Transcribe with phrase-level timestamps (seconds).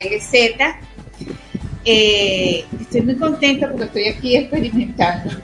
[0.00, 0.32] LZ.
[1.84, 5.34] Eh, estoy muy contenta porque estoy aquí experimentando.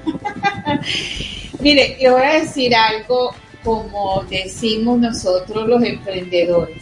[1.60, 6.80] Mire, le voy a decir algo como decimos nosotros los emprendedores.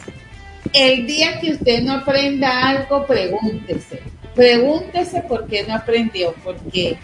[0.74, 4.02] El día que usted no aprenda algo, pregúntese.
[4.34, 6.98] Pregúntese por qué no aprendió, porque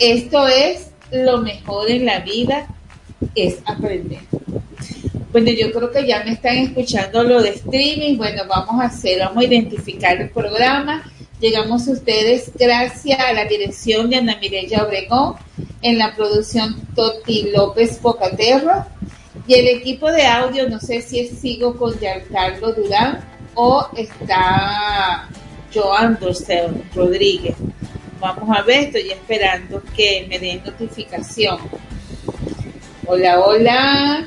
[0.00, 2.66] esto es lo mejor en la vida,
[3.36, 4.22] es aprender.
[5.32, 8.18] Bueno, yo creo que ya me están escuchando lo de streaming.
[8.18, 11.10] Bueno, vamos a hacer, vamos a identificar el programa.
[11.40, 15.34] Llegamos a ustedes gracias a la dirección de Ana Mireya Obregón,
[15.80, 18.88] en la producción Toti López Pocaterra
[19.46, 25.28] y el equipo de audio, no sé si sigo con Giancarlo Durán o está
[25.74, 27.56] Joan Dorsel Rodríguez.
[28.20, 31.58] Vamos a ver, estoy esperando que me den notificación.
[33.06, 34.26] Hola, hola.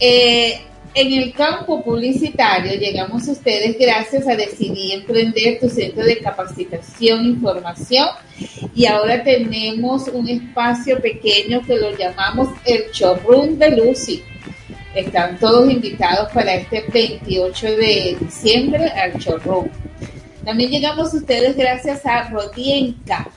[0.00, 0.62] Eh,
[0.94, 7.26] en el campo publicitario llegamos a ustedes gracias a Decidir Emprender, tu centro de capacitación
[7.26, 8.08] información.
[8.74, 14.24] Y ahora tenemos un espacio pequeño que lo llamamos el showroom de Lucy.
[14.94, 19.68] Están todos invitados para este 28 de diciembre al showroom.
[20.44, 23.28] También llegamos a ustedes gracias a Rodienca,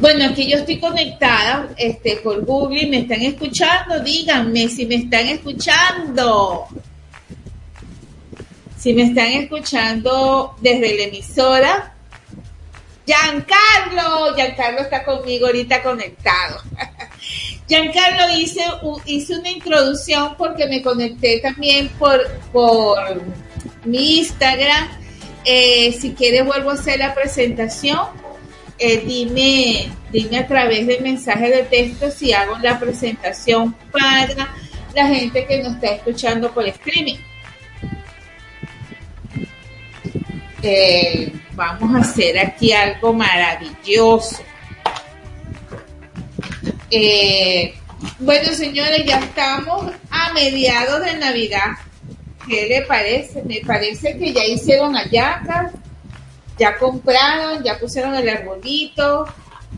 [0.00, 4.00] Bueno, aquí yo estoy conectada este, por Google me están escuchando.
[4.02, 6.66] Díganme si me están escuchando.
[8.76, 11.91] Si me están escuchando desde la emisora.
[13.06, 16.62] Giancarlo, Giancarlo está conmigo ahorita conectado.
[17.68, 18.64] Giancarlo hice,
[19.06, 22.20] hice una introducción porque me conecté también por,
[22.52, 23.22] por
[23.84, 24.88] mi Instagram.
[25.44, 27.98] Eh, si quieres vuelvo a hacer la presentación
[28.84, 34.50] eh, dime, dime a través del mensaje de texto si hago la presentación para
[34.92, 37.18] la gente que nos está escuchando por streaming.
[41.54, 44.42] Vamos a hacer aquí algo maravilloso.
[46.90, 47.74] Eh,
[48.18, 51.72] bueno, señores, ya estamos a mediados de Navidad.
[52.48, 53.42] ¿Qué le parece?
[53.42, 55.72] Me parece que ya hicieron hallacas,
[56.58, 59.26] ya compraron, ya pusieron el arbolito,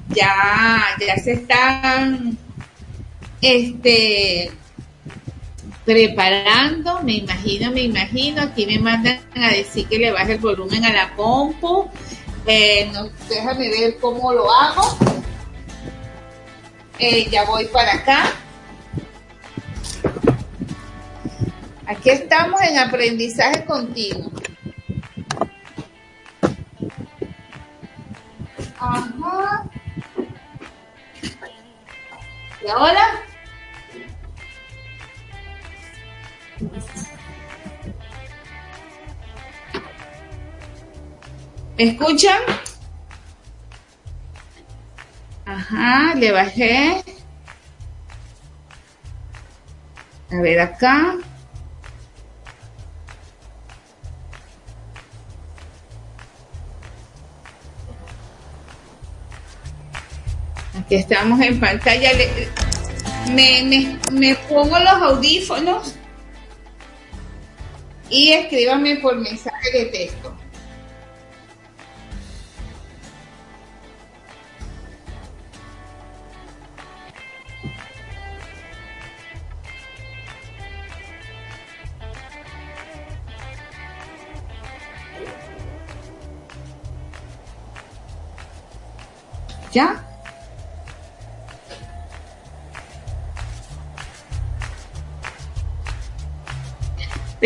[0.09, 2.37] ya, ya se están
[3.41, 4.51] este
[5.85, 10.85] preparando, me imagino, me imagino, aquí me mandan a decir que le baje el volumen
[10.85, 11.91] a la compu,
[12.47, 14.99] eh, no, déjame ver cómo lo hago,
[16.99, 18.33] eh, ya voy para acá,
[21.87, 24.33] aquí estamos en aprendizaje continuo.
[28.79, 29.65] Ajá.
[32.63, 33.25] ¿Y ahora?
[41.77, 42.39] ¿Me escuchan?
[45.45, 47.05] Ajá, le bajé.
[50.31, 51.17] A ver acá.
[60.79, 62.11] Aquí estamos en pantalla.
[63.33, 65.95] me, me, pongo los audífonos
[68.11, 70.37] y escríbame por mensaje de texto.
[89.73, 90.14] ¿Ya?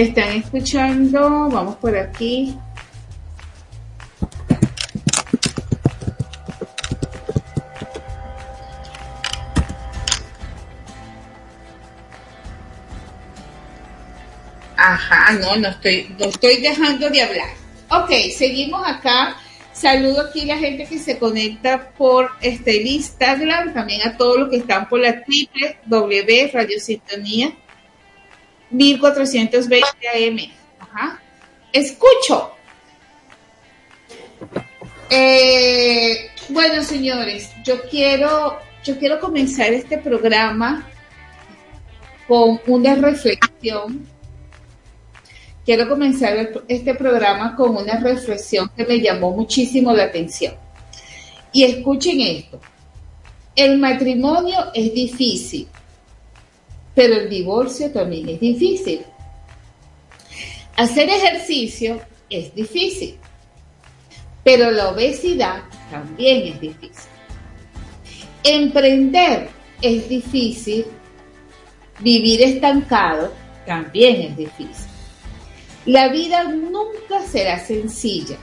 [0.02, 2.56] Están escuchando, vamos por aquí.
[14.76, 17.48] Ajá, no, no estoy, no estoy dejando de hablar.
[17.90, 19.36] Ok, seguimos acá.
[19.72, 24.48] Saludo aquí a la gente que se conecta por este Instagram, también a todos los
[24.48, 26.78] que están por la triple W Radio
[28.70, 30.52] 1420 AM.
[31.72, 32.52] Escucho.
[35.10, 40.86] Eh, bueno, señores, yo quiero, yo quiero comenzar este programa
[42.26, 44.06] con una reflexión.
[45.64, 50.54] Quiero comenzar este programa con una reflexión que me llamó muchísimo la atención.
[51.52, 52.60] Y escuchen esto.
[53.54, 55.68] El matrimonio es difícil,
[56.98, 59.02] pero el divorcio también es difícil.
[60.74, 63.16] Hacer ejercicio es difícil,
[64.42, 65.62] pero la obesidad
[65.92, 67.10] también es difícil.
[68.42, 69.48] Emprender
[69.80, 70.86] es difícil,
[72.00, 73.32] vivir estancado
[73.64, 74.90] también es difícil.
[75.86, 78.38] La vida nunca será sencilla,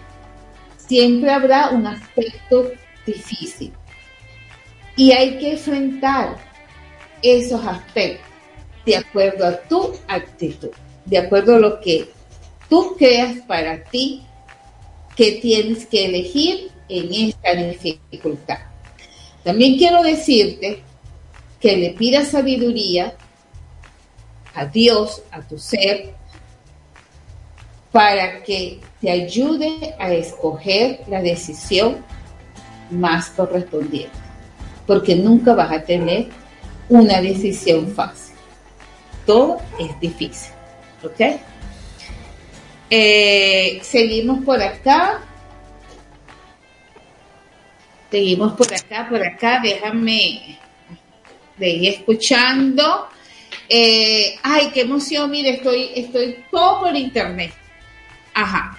[0.77, 2.71] siempre habrá un aspecto
[3.05, 3.73] difícil
[4.95, 6.37] y hay que enfrentar
[7.21, 8.34] esos aspectos
[8.85, 10.69] de acuerdo a tu actitud,
[11.05, 12.09] de acuerdo a lo que
[12.69, 14.21] tú creas para ti
[15.15, 18.59] que tienes que elegir en esta dificultad.
[19.43, 20.81] También quiero decirte
[21.59, 23.15] que le pidas sabiduría
[24.53, 26.13] a Dios, a tu ser,
[27.91, 32.03] para que te ayude a escoger la decisión
[32.91, 34.17] más correspondiente,
[34.85, 36.27] porque nunca vas a tener
[36.89, 38.24] una decisión fácil
[39.25, 40.51] todo es difícil.
[41.03, 41.39] ¿Ok?
[42.89, 45.21] Eh, seguimos por acá.
[48.11, 49.59] Seguimos por acá, por acá.
[49.61, 50.59] Déjame
[51.57, 53.09] de ir escuchando.
[53.67, 57.51] Eh, ay, qué emoción, mire, estoy, estoy todo por internet.
[58.33, 58.77] Ajá.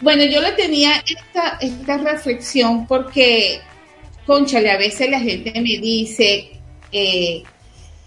[0.00, 3.60] Bueno, yo le tenía esta, reflexión porque,
[4.26, 6.50] conchale, a veces la gente me dice,
[6.92, 7.42] eh,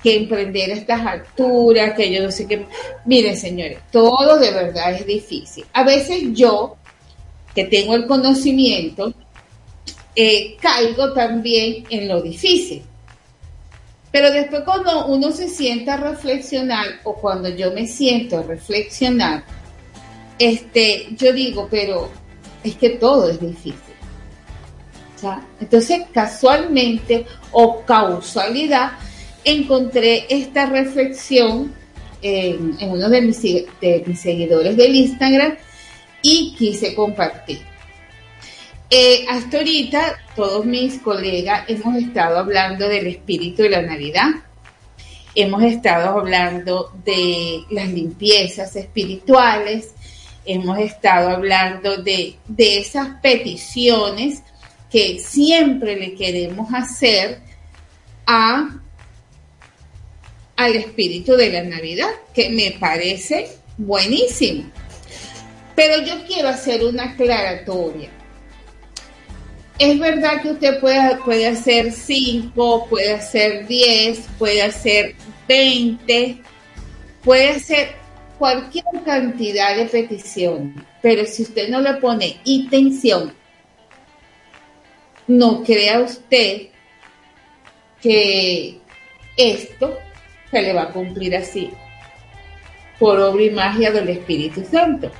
[0.01, 2.65] que emprender a estas alturas, que yo no sé qué.
[3.05, 5.65] Miren, señores, todo de verdad es difícil.
[5.73, 6.77] A veces yo,
[7.53, 9.13] que tengo el conocimiento,
[10.15, 12.83] eh, caigo también en lo difícil.
[14.11, 19.43] Pero después cuando uno se sienta reflexionar o cuando yo me siento reflexionar,
[20.39, 22.09] este, yo digo, pero
[22.63, 23.75] es que todo es difícil.
[25.59, 28.91] Entonces, casualmente o causalidad,
[29.43, 31.73] encontré esta reflexión
[32.21, 35.55] en, uno de mis, seguidores del Instagram
[36.21, 37.61] y quise compartir.
[38.89, 44.29] Eh, hasta ahorita todos mis colegas hemos estado hablando del espíritu de la Navidad,
[45.35, 49.93] hemos estado hablando de las limpiezas espirituales,
[50.43, 54.41] hemos estado hablando de, de esas peticiones
[54.89, 57.41] que siempre le queremos hacer
[58.25, 58.78] a
[60.59, 63.47] al espíritu de la Navidad, que me parece
[63.77, 64.69] buenísimo.
[65.73, 68.09] Pero yo quiero hacer una aclaratoria.
[69.79, 75.15] Es verdad que usted puede, puede hacer 5, puede hacer 10, puede hacer
[75.47, 76.41] 20,
[77.23, 77.95] puede hacer
[78.37, 83.33] cualquier cantidad de peticiones, pero si usted no le pone intención,
[85.25, 86.63] no crea usted
[88.01, 88.77] que
[89.37, 89.97] esto
[90.51, 91.71] se le va a cumplir así,
[92.97, 95.11] por obra y magia del Espíritu Santo.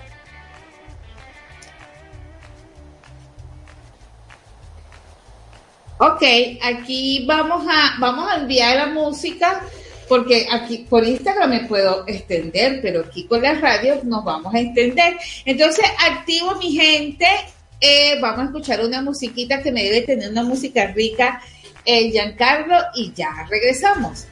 [6.02, 6.24] Ok,
[6.64, 9.62] aquí vamos a, vamos a enviar la música
[10.10, 14.60] porque aquí por Instagram me puedo extender, pero aquí con la radio nos vamos a
[14.60, 15.18] extender.
[15.46, 17.28] Entonces, activo mi gente,
[17.80, 21.42] eh, vamos a escuchar una musiquita que me debe tener una música rica,
[21.86, 24.26] eh, Giancarlo, y ya regresamos.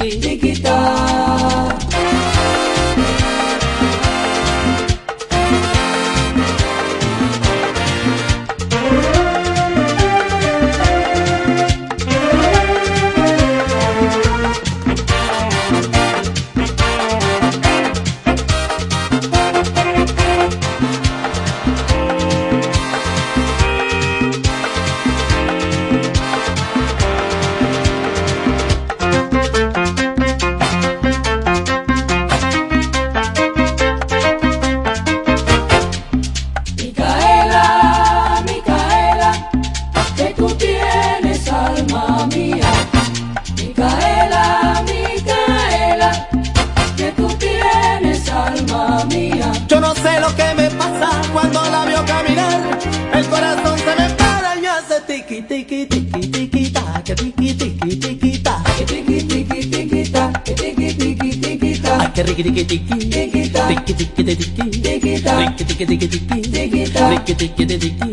[62.38, 65.34] riqui tiki tiki tiki tiki tiki tiki Tiquita.
[65.58, 67.04] tiki tiki tiki tiki Tiquita.
[67.26, 68.13] tiki tiki tiki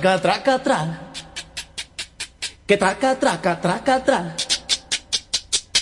[0.00, 0.98] traca, traca, traca.
[2.66, 4.34] Que traca, traca, traca, traca.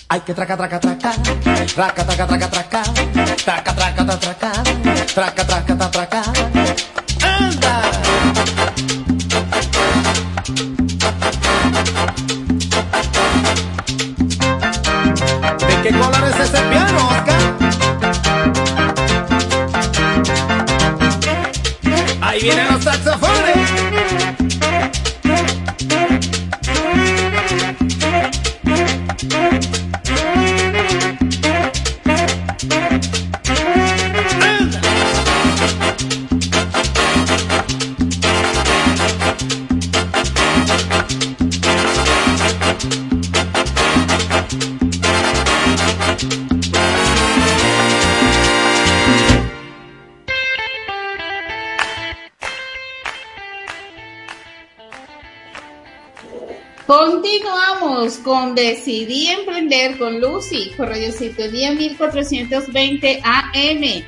[0.08, 1.12] Ay, que traca, traca, traca.
[1.74, 2.82] Traca, traca, traca, traca.
[3.44, 4.52] Traca, traca, traca, traca.
[5.14, 6.85] Traca, traca, traca, traca.
[58.54, 64.04] Decidí Emprender con Lucy por Radio Sintonía 1420 AM.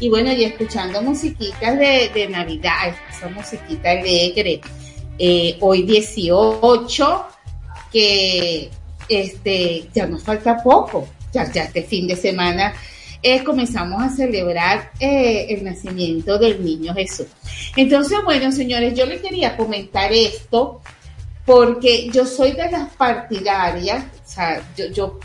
[0.00, 4.60] Y bueno, y escuchando musiquitas de, Navidad, esa musiquita alegre.
[5.18, 7.26] Eh, hoy 18,
[7.92, 8.70] que
[9.08, 12.74] este, ya nos falta poco, ya, ya este fin de semana
[13.26, 17.26] eh, comenzamos a celebrar eh, el nacimiento del niño Jesús.
[17.74, 20.82] Entonces, bueno, señores, yo les quería comentar esto
[21.44, 25.18] porque yo soy de las partidarias, o sea, yo, yo,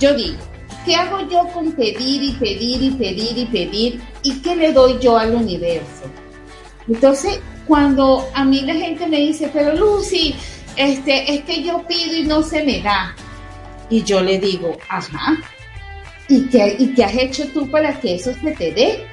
[0.00, 0.38] yo digo,
[0.84, 4.00] ¿qué hago yo con pedir y pedir y pedir y pedir?
[4.22, 6.04] ¿Y qué le doy yo al universo?
[6.88, 10.34] Entonces, cuando a mí la gente me dice, pero Lucy,
[10.76, 13.14] este, es que yo pido y no se me da.
[13.90, 15.36] Y yo le digo, ajá,
[16.28, 19.06] ¿y qué, ¿y qué has hecho tú para que eso se te dé?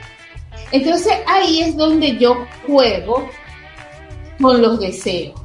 [0.72, 3.30] Entonces ahí es donde yo juego
[4.42, 5.45] con los deseos.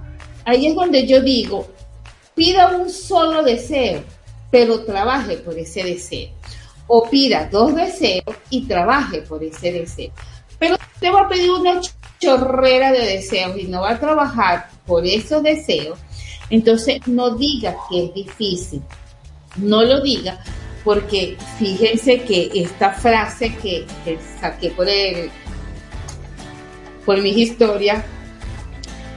[0.50, 1.68] Ahí es donde yo digo,
[2.34, 4.02] pida un solo deseo,
[4.50, 6.30] pero trabaje por ese deseo.
[6.88, 10.10] O pida dos deseos y trabaje por ese deseo.
[10.58, 11.80] Pero usted va a pedir una
[12.18, 16.00] chorrera de deseos y no va a trabajar por esos deseos,
[16.50, 18.82] entonces no diga que es difícil.
[19.54, 20.42] No lo diga
[20.82, 23.86] porque fíjense que esta frase que,
[24.40, 25.30] saqué por el,
[27.06, 28.04] por mis historias,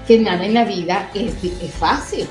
[0.07, 2.27] que nada en la vida es, es fácil.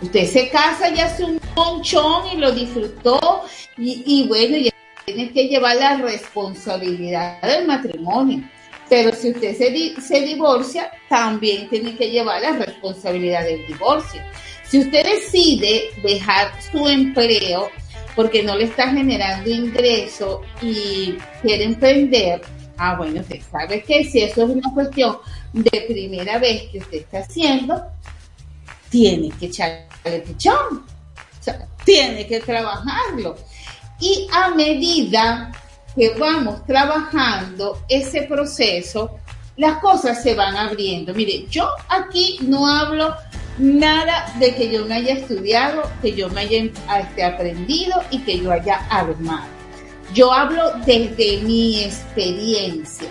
[0.00, 3.42] Usted se casa y hace un monchón y lo disfrutó
[3.78, 4.70] y, y bueno, ya
[5.04, 8.42] tiene que llevar la responsabilidad del matrimonio.
[8.88, 14.20] Pero si usted se, di- se divorcia, también tiene que llevar la responsabilidad del divorcio.
[14.68, 17.70] Si usted decide dejar su empleo
[18.16, 22.42] porque no le está generando ingreso y quiere emprender,
[22.82, 25.18] ah, bueno, usted sabe que si eso es una cuestión
[25.52, 27.80] de primera vez que usted está haciendo,
[28.90, 30.84] tiene que echarle pichón.
[31.38, 33.36] O sea, tiene que trabajarlo.
[34.00, 35.52] Y a medida
[35.94, 39.18] que vamos trabajando ese proceso,
[39.56, 41.14] las cosas se van abriendo.
[41.14, 43.14] Mire, yo aquí no hablo
[43.58, 46.64] nada de que yo me haya estudiado, que yo me haya
[47.00, 49.61] este, aprendido y que yo haya armado.
[50.14, 53.08] Yo hablo desde mi experiencia.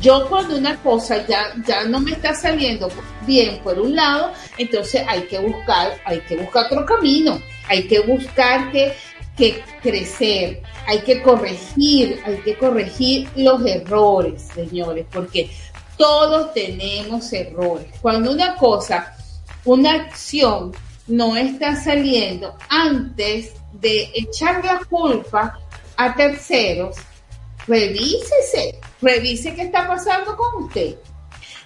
[0.00, 2.88] Yo cuando una cosa ya, ya no me está saliendo
[3.26, 8.00] bien por un lado, entonces hay que buscar, hay que buscar otro camino, hay que
[8.00, 8.92] buscar que,
[9.36, 15.50] que crecer, hay que corregir, hay que corregir los errores, señores, porque
[15.96, 17.86] todos tenemos errores.
[18.00, 19.16] Cuando una cosa,
[19.64, 20.72] una acción
[21.08, 25.58] no está saliendo antes de echar la culpa
[25.98, 26.96] a terceros,
[27.66, 30.94] revísese, revise qué está pasando con usted,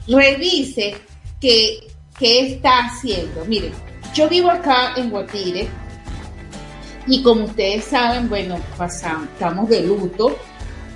[0.08, 0.96] revise
[1.38, 1.86] qué,
[2.18, 3.44] qué está haciendo.
[3.44, 3.72] Miren,
[4.14, 5.68] yo vivo acá en Guatire
[7.06, 10.36] y como ustedes saben, bueno, pasamos, estamos de luto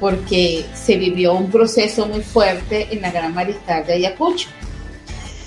[0.00, 4.48] porque se vivió un proceso muy fuerte en la Gran Mariscal de Ayacucho.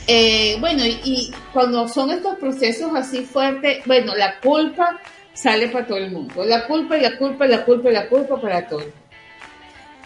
[0.06, 5.00] Eh, bueno, y, y, cuando son estos procesos así fuertes, bueno, la culpa
[5.42, 6.44] sale para todo el mundo.
[6.44, 8.86] La culpa y la culpa la culpa y la culpa para todo.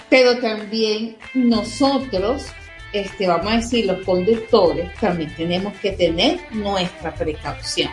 [0.10, 2.46] Pero también nosotros,
[2.92, 7.90] este, vamos a decir, los conductores, también tenemos que tener nuestra precaución.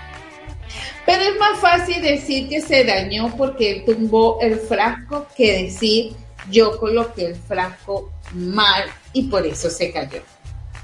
[1.07, 6.12] Pero es más fácil decir que se dañó porque él tumbó el frasco que decir
[6.50, 10.22] yo coloqué el frasco mal y por eso se cayó.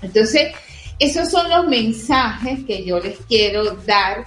[0.02, 0.54] Entonces,
[0.98, 4.24] esos son los mensajes que yo les quiero dar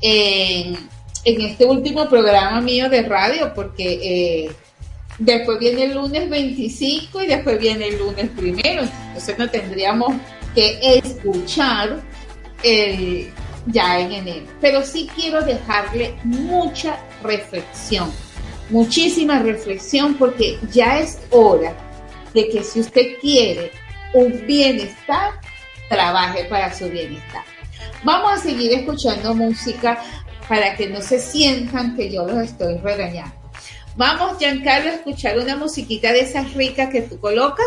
[0.00, 0.76] en,
[1.24, 4.50] en este último programa mío de radio, porque eh,
[5.18, 10.14] después viene el lunes 25 y después viene el lunes primero, entonces no tendríamos
[10.54, 12.00] que escuchar
[12.62, 13.30] el,
[13.66, 14.46] ya en enero.
[14.60, 18.12] Pero sí quiero dejarle mucha reflexión,
[18.70, 21.74] muchísima reflexión, porque ya es hora
[22.34, 23.72] de que si usted quiere
[24.14, 25.32] un bienestar,
[25.88, 27.44] trabaje para su bienestar.
[28.04, 30.02] Vamos a seguir escuchando música
[30.48, 33.34] para que no se sientan que yo los estoy regañando.
[33.96, 37.66] Vamos, Giancarlo, a escuchar una musiquita de esas ricas que tú colocas.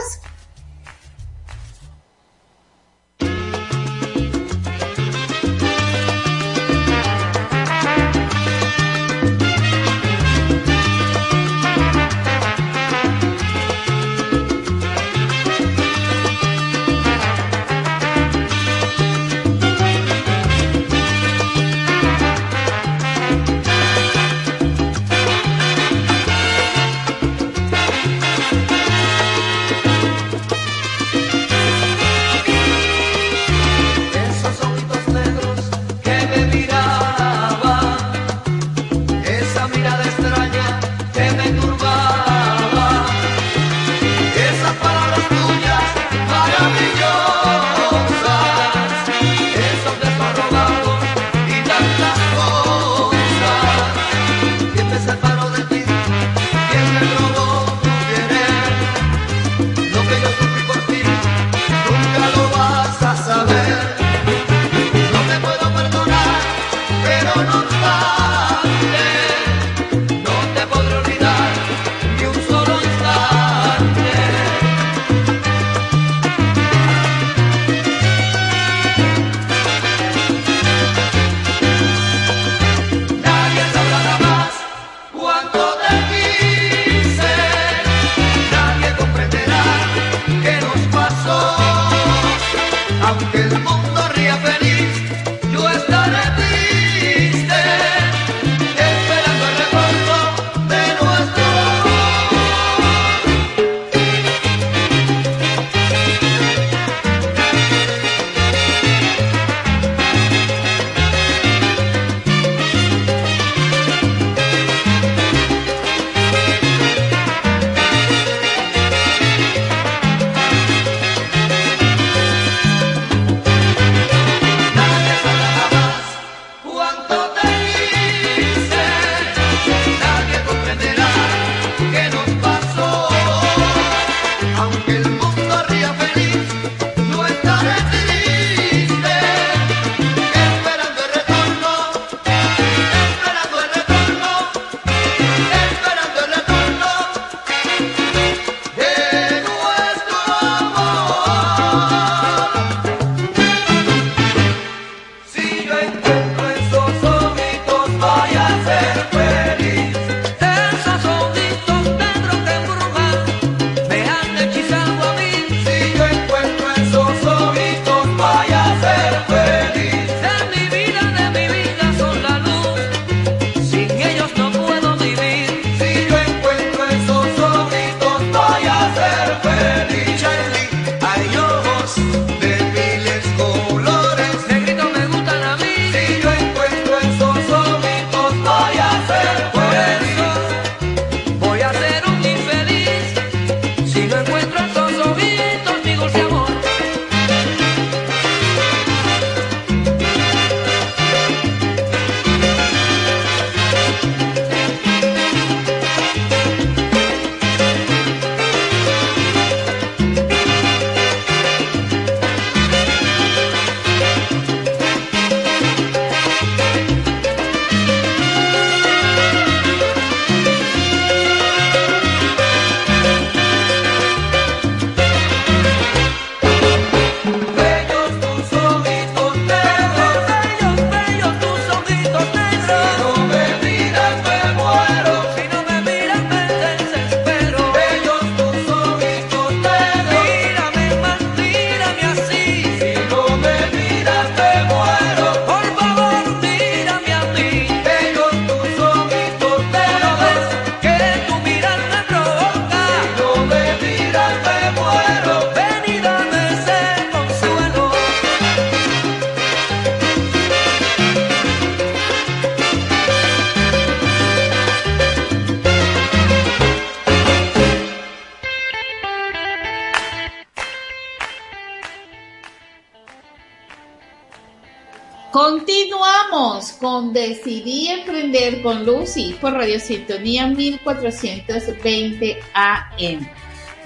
[277.22, 283.30] Decidí Emprender con Lucy por Radio Sintonía 1420 AM.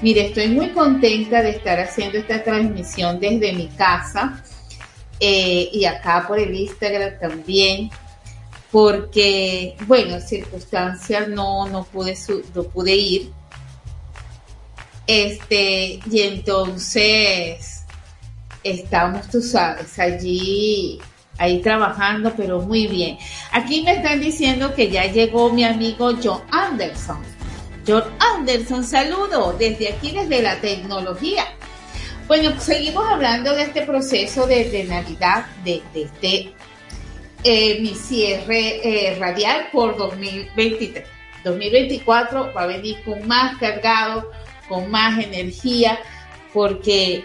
[0.01, 4.41] Mire, estoy muy contenta de estar haciendo esta transmisión desde mi casa
[5.19, 7.89] eh, y acá por el Instagram también,
[8.71, 12.17] porque, bueno, circunstancias no, no, pude,
[12.53, 13.31] no pude ir.
[15.07, 17.83] Este, y entonces
[18.63, 21.01] estamos, tú sabes, allí
[21.37, 23.17] ahí trabajando, pero muy bien.
[23.51, 27.21] Aquí me están diciendo que ya llegó mi amigo John Anderson.
[27.87, 31.45] John Anderson, saludo desde aquí, desde la tecnología.
[32.27, 36.53] Bueno, seguimos hablando de este proceso de, Navidad, de, este
[37.43, 41.05] eh, mi cierre eh, radial por 2023.
[41.43, 44.31] 2024 va a venir con más cargado,
[44.67, 45.99] con más energía,
[46.51, 47.23] porque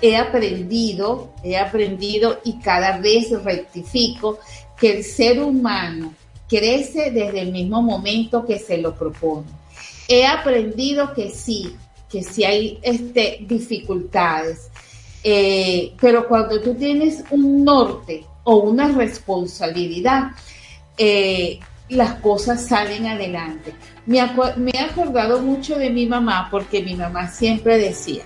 [0.00, 4.38] he aprendido, he aprendido y cada vez rectifico
[4.78, 6.12] que el ser humano
[6.48, 9.46] crece desde el mismo momento que se lo propone.
[10.08, 11.74] He aprendido que sí,
[12.10, 14.70] que sí hay este, dificultades,
[15.24, 20.30] eh, pero cuando tú tienes un norte o una responsabilidad,
[20.96, 23.74] eh, las cosas salen adelante.
[24.06, 24.22] Me,
[24.56, 28.22] me he acordado mucho de mi mamá porque mi mamá siempre decía,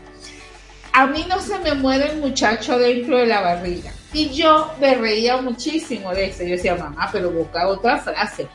[0.92, 3.92] a mí no se me muere el muchacho dentro de la barriga.
[4.12, 6.42] Y yo me reía muchísimo de eso.
[6.42, 8.48] Yo decía, mamá, pero busca otra frase.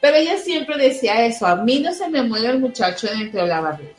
[0.00, 3.48] Pero ella siempre decía eso, a mí no se me muere el muchacho dentro de
[3.48, 3.92] la barriga.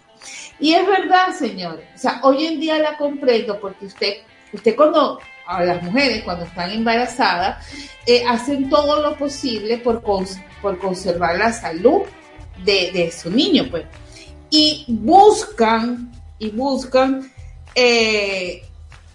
[0.59, 1.85] Y es verdad, señores.
[1.95, 4.13] O sea, hoy en día la comprendo porque usted,
[4.53, 7.65] usted cuando, a las mujeres cuando están embarazadas,
[8.05, 12.03] eh, hacen todo lo posible por, por conservar la salud
[12.63, 13.85] de, de su niño, pues.
[14.49, 17.32] Y buscan, y buscan
[17.75, 18.63] eh,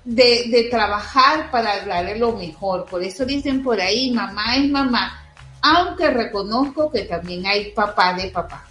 [0.04, 2.86] de, trabajar para darle lo mejor.
[2.86, 8.30] Por eso dicen por ahí, mamá es mamá, aunque reconozco que también hay papá de
[8.30, 8.64] papá.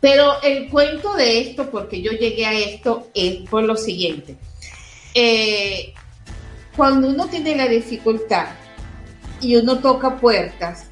[0.00, 4.36] Pero el cuento de esto, porque yo llegué a esto, es por lo siguiente.
[5.14, 5.94] Eh,
[6.76, 8.48] cuando uno tiene la dificultad
[9.40, 10.86] y uno toca puertas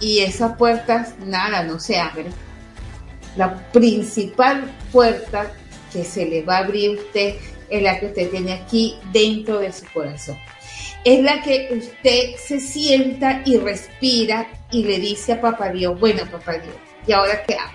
[0.00, 2.32] y esas puertas nada no se abren,
[3.36, 5.52] la principal puerta
[5.92, 7.36] que se le va a abrir usted
[7.68, 10.36] es la que usted tiene aquí dentro de su corazón.
[11.04, 16.22] Es la que usted se sienta y respira y le dice a Papá Dios, bueno,
[16.30, 16.74] Papá Dios,
[17.06, 17.72] ¿y ahora qué hago?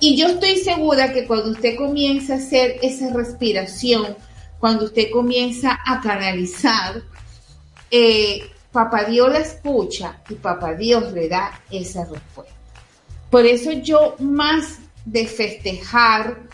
[0.00, 4.16] Y yo estoy segura que cuando usted comienza a hacer esa respiración,
[4.58, 7.02] cuando usted comienza a canalizar,
[7.90, 12.54] eh, Papá Dios la escucha y Papá Dios le da esa respuesta.
[13.30, 16.49] Por eso yo más de festejar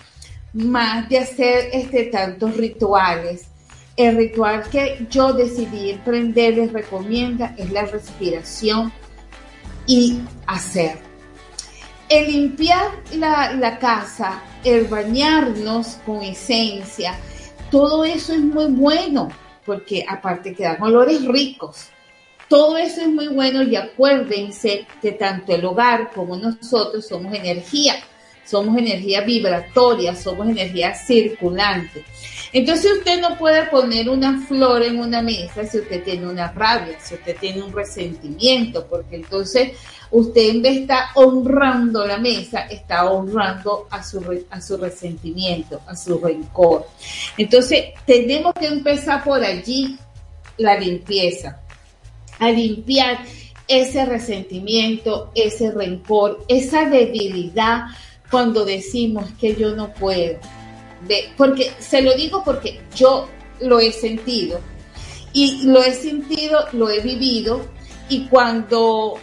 [0.57, 3.49] más de hacer este, tantos rituales.
[3.95, 8.93] El ritual que yo decidí emprender, les recomienda, es la respiración
[9.87, 10.99] y hacer.
[12.09, 17.15] El limpiar la, la casa, el bañarnos con esencia,
[17.71, 19.29] todo eso es muy bueno,
[19.65, 21.89] porque aparte que dan olores ricos.
[22.49, 27.95] Todo eso es muy bueno y acuérdense que tanto el hogar como nosotros somos energía
[28.47, 32.05] somos energía vibratoria, somos energía circulante.
[32.53, 36.99] Entonces usted no puede poner una flor en una mesa si usted tiene una rabia,
[37.01, 39.73] si usted tiene un resentimiento, porque entonces
[40.11, 45.81] usted en vez de estar honrando la mesa, está honrando a su, a su resentimiento,
[45.87, 46.87] a su rencor.
[47.37, 49.99] Entonces tenemos que empezar por allí
[50.57, 51.61] la limpieza,
[52.39, 53.19] a limpiar
[53.69, 57.87] ese resentimiento, ese rencor, esa debilidad
[58.31, 60.39] cuando decimos que yo no puedo.
[61.37, 63.29] porque se lo digo porque yo
[63.61, 64.61] lo he sentido
[65.33, 67.67] y lo he sentido, lo he vivido
[68.09, 69.19] y cuando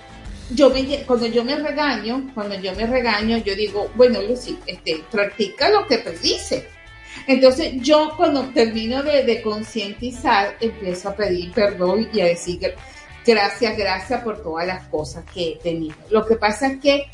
[0.52, 5.04] yo me, cuando yo me regaño, cuando yo me regaño, yo digo, bueno, Lucy, este,
[5.10, 6.68] practica lo que predice.
[7.28, 12.60] Entonces yo cuando termino de, de concientizar, empiezo a pedir perdón y a decir
[13.26, 15.96] gracias, gracias por todas las cosas que he tenido.
[16.10, 17.08] Lo que pasa es que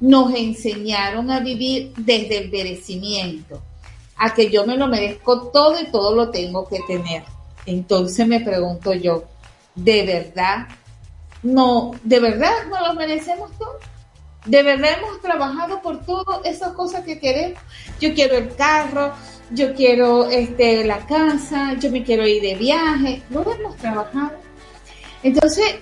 [0.00, 3.62] nos enseñaron a vivir desde el merecimiento,
[4.16, 7.24] a que yo me lo merezco todo y todo lo tengo que tener.
[7.64, 9.24] Entonces me pregunto yo,
[9.74, 10.68] ¿de verdad
[11.42, 13.78] no, de verdad no lo merecemos todo?
[14.44, 17.60] ¿De verdad hemos trabajado por todas esas cosas que queremos?
[18.00, 19.12] Yo quiero el carro,
[19.50, 24.32] yo quiero este, la casa, yo me quiero ir de viaje, no hemos trabajado.
[25.24, 25.76] Entonces,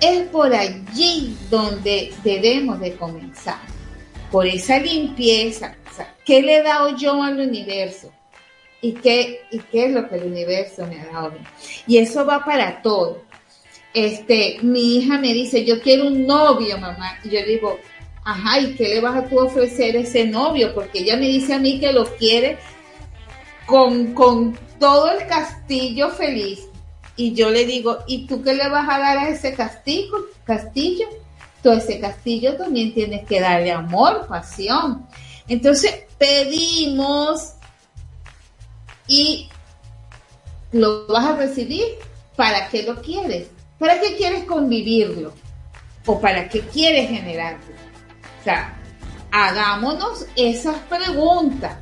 [0.00, 3.60] es por allí donde debemos de comenzar,
[4.30, 5.76] por esa limpieza.
[6.24, 8.10] ¿Qué le he dado yo al universo?
[8.80, 11.34] ¿Y qué, ¿Y qué es lo que el universo me ha dado?
[11.86, 13.22] Y eso va para todo.
[13.92, 17.18] Este, mi hija me dice, yo quiero un novio, mamá.
[17.24, 17.78] Y yo digo,
[18.24, 20.72] ajá, ¿y qué le vas a tú ofrecer a ese novio?
[20.74, 22.56] Porque ella me dice a mí que lo quiere
[23.66, 26.69] con, con todo el castillo feliz.
[27.20, 30.30] Y yo le digo, ¿y tú qué le vas a dar a ese castillo?
[30.42, 31.06] castillo?
[31.62, 35.06] Todo ese castillo también tienes que darle amor, pasión.
[35.46, 37.56] Entonces pedimos
[39.06, 39.50] y
[40.72, 41.84] lo vas a recibir.
[42.36, 43.48] ¿Para qué lo quieres?
[43.78, 45.34] ¿Para qué quieres convivirlo?
[46.06, 47.66] ¿O para qué quieres generarlo?
[48.40, 48.80] O sea,
[49.30, 51.76] hagámonos esas preguntas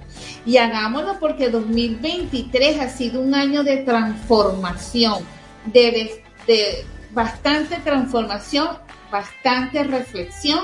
[0.49, 5.23] y hagámoslo porque 2023 ha sido un año de transformación,
[5.67, 6.23] de,
[7.11, 8.79] bastante transformación,
[9.11, 10.61] bastante reflexión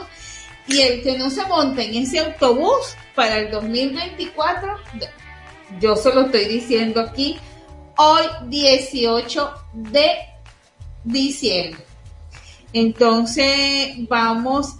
[0.66, 4.74] y el que no se monte en ese autobús para el 2024,
[5.78, 7.36] yo se lo estoy diciendo aquí,
[7.98, 10.12] hoy 18 de
[11.04, 11.84] diciembre.
[12.72, 14.76] Entonces vamos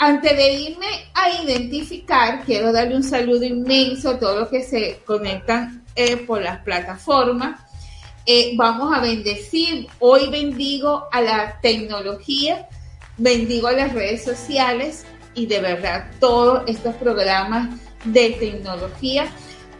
[0.00, 5.00] antes de irme a identificar, quiero darle un saludo inmenso a todos los que se
[5.04, 7.60] conectan eh, por las plataformas.
[8.24, 12.66] Eh, vamos a bendecir, hoy bendigo a la tecnología,
[13.18, 19.26] bendigo a las redes sociales y de verdad todos estos programas de tecnología,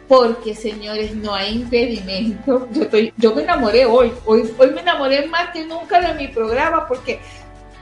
[0.07, 2.67] porque señores, no hay impedimento.
[2.73, 6.27] Yo, estoy, yo me enamoré hoy, hoy, hoy me enamoré más que nunca de mi
[6.27, 7.19] programa, porque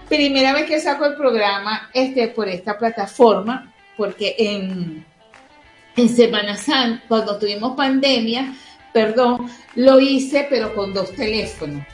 [0.09, 5.05] primera vez que saco el programa este, por esta plataforma, porque en,
[5.95, 8.53] en Semana Santa, cuando tuvimos pandemia,
[8.91, 11.85] perdón, lo hice, pero con dos teléfonos.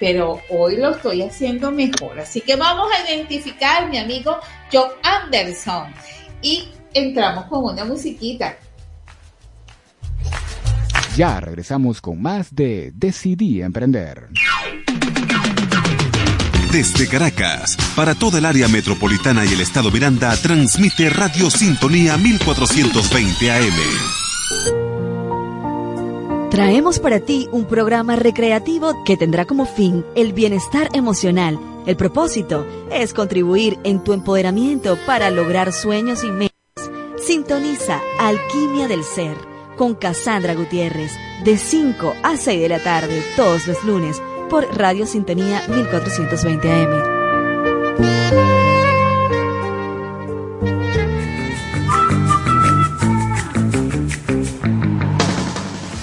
[0.00, 2.18] Pero hoy lo estoy haciendo mejor.
[2.18, 4.36] Así que vamos a identificar mi amigo
[4.72, 5.94] John Anderson.
[6.42, 8.56] Y entramos con una musiquita.
[11.16, 14.28] Ya regresamos con más de Decidí Emprender.
[16.72, 23.50] Desde Caracas, para toda el área metropolitana y el estado Miranda, transmite Radio Sintonía 1420
[23.52, 23.74] AM.
[26.50, 31.60] Traemos para ti un programa recreativo que tendrá como fin el bienestar emocional.
[31.84, 36.54] El propósito es contribuir en tu empoderamiento para lograr sueños y metas.
[37.18, 39.36] Sintoniza Alquimia del Ser
[39.76, 41.12] con Cassandra Gutiérrez
[41.44, 44.22] de 5 a 6 de la tarde todos los lunes
[44.52, 47.22] por Radio Sintonía 1420 AM.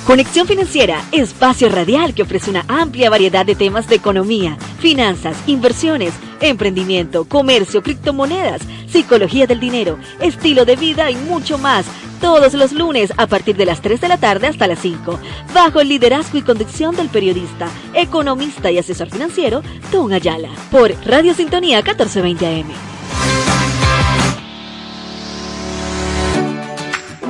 [0.03, 6.15] Conexión Financiera, espacio radial que ofrece una amplia variedad de temas de economía, finanzas, inversiones,
[6.41, 11.85] emprendimiento, comercio, criptomonedas, psicología del dinero, estilo de vida y mucho más
[12.19, 15.19] todos los lunes a partir de las 3 de la tarde hasta las 5,
[15.53, 21.33] bajo el liderazgo y conducción del periodista, economista y asesor financiero, Don Ayala, por Radio
[21.33, 22.98] Sintonía 1420 AM.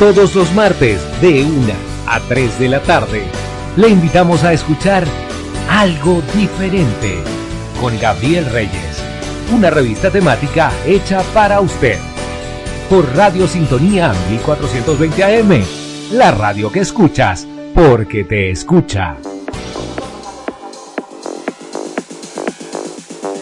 [0.00, 1.72] Todos los martes de 1
[2.06, 3.22] a 3 de la tarde.
[3.76, 5.04] Le invitamos a escuchar
[5.68, 7.18] Algo Diferente
[7.78, 9.04] con Gabriel Reyes,
[9.54, 11.98] una revista temática hecha para usted.
[12.88, 15.64] Por Radio Sintonía 1420 AM,
[16.12, 19.18] la radio que escuchas porque te escucha.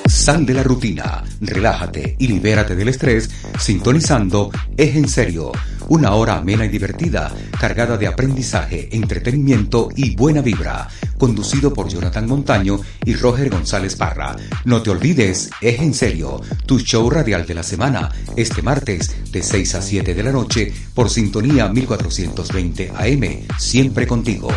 [0.07, 5.53] Sal de la rutina, relájate y libérate del estrés sintonizando Es en serio
[5.89, 10.89] una hora amena y divertida, cargada de aprendizaje, entretenimiento y buena vibra.
[11.17, 14.37] Conducido por Jonathan Montaño y Roger González Parra.
[14.65, 19.43] No te olvides, es en serio, tu show radial de la semana, este martes de
[19.43, 24.49] 6 a 7 de la noche por sintonía 1420 AM, siempre contigo.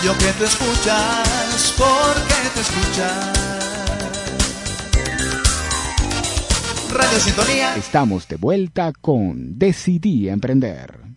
[0.00, 3.32] Radio que te escuchas, porque te escuchas.
[6.90, 7.76] Radio Sintonía.
[7.76, 11.09] Estamos de vuelta con Decidí Emprender.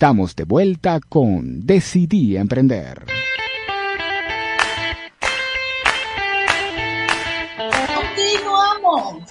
[0.00, 3.04] Estamos de vuelta con Decidí Emprender.
[7.94, 9.24] Continuamos.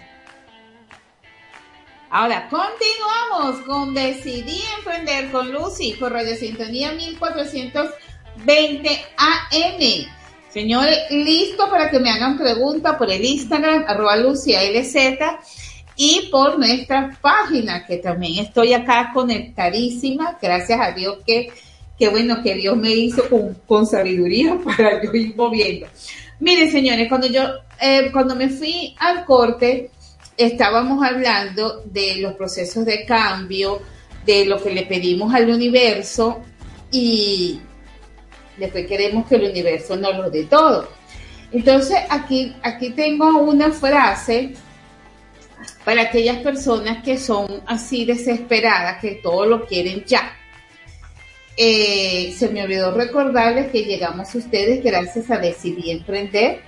[2.11, 10.05] Ahora, continuamos con Decidí Emprender con Lucy por Radio Sintonía 1420 AM.
[10.49, 14.97] Señores, listo para que me hagan preguntas por el Instagram, arroba Lucia LZ,
[16.29, 21.51] por nuestra página, que también estoy acá conectadísima, gracias a Dios que,
[21.97, 23.23] que bueno, que Dios me hizo
[23.67, 25.87] con, sabiduría para yo ir moviendo.
[26.39, 27.43] Miren, señores, cuando yo,
[27.81, 29.91] eh, cuando me fui al corte,
[30.37, 33.81] estábamos hablando de los procesos de cambio,
[34.25, 36.39] de lo que le pedimos al universo
[36.91, 37.59] y
[38.57, 40.87] después queremos que el universo nos lo dé todo.
[41.51, 44.53] Entonces, aquí, aquí tengo una frase
[45.89, 50.37] para aquellas personas que son así desesperadas, que todo lo quieren ya.
[51.57, 56.61] Eh, se me olvidó recordarles que llegamos a ustedes gracias a Decidir Emprender,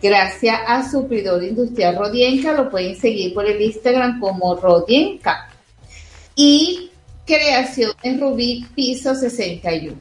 [0.00, 5.50] gracias a Supridor Industrial Rodienca, lo pueden seguir por el Instagram como Rodienca.
[6.36, 6.92] Y
[7.26, 9.96] Creaciones Rubí Piso 61.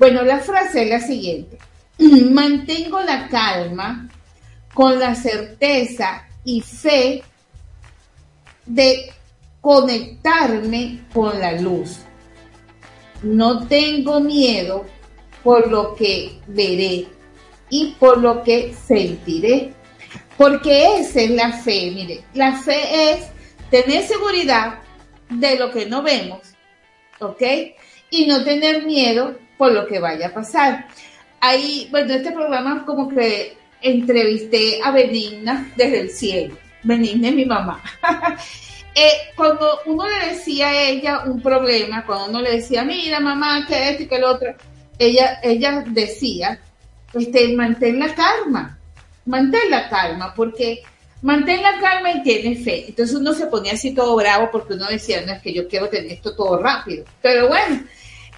[0.00, 1.58] Bueno, la frase es la siguiente.
[2.32, 4.08] Mantengo la calma
[4.74, 7.22] con la certeza y fe
[8.66, 9.10] de
[9.60, 11.98] conectarme con la luz.
[13.22, 14.84] No tengo miedo
[15.42, 17.06] por lo que veré
[17.70, 19.72] y por lo que sentiré.
[20.36, 23.26] Porque esa es la fe, mire, la fe es
[23.70, 24.80] tener seguridad
[25.28, 26.40] de lo que no vemos,
[27.20, 27.42] ¿ok?
[28.10, 30.88] Y no tener miedo por lo que vaya a pasar.
[31.40, 36.56] Ahí, bueno, este programa como que entrevisté a Benigna desde el cielo.
[36.82, 37.82] Benigna es mi mamá.
[38.94, 43.64] eh, cuando uno le decía a ella un problema, cuando uno le decía, mira mamá,
[43.66, 44.54] que esto y que el otro,
[44.98, 46.60] ella, ella decía,
[47.14, 48.78] este, mantén la calma,
[49.26, 50.82] mantén la calma, porque
[51.22, 52.86] mantén la calma y tiene fe.
[52.88, 55.88] Entonces uno se ponía así todo bravo porque uno decía, no es que yo quiero
[55.88, 57.04] tener esto todo rápido.
[57.20, 57.82] Pero bueno,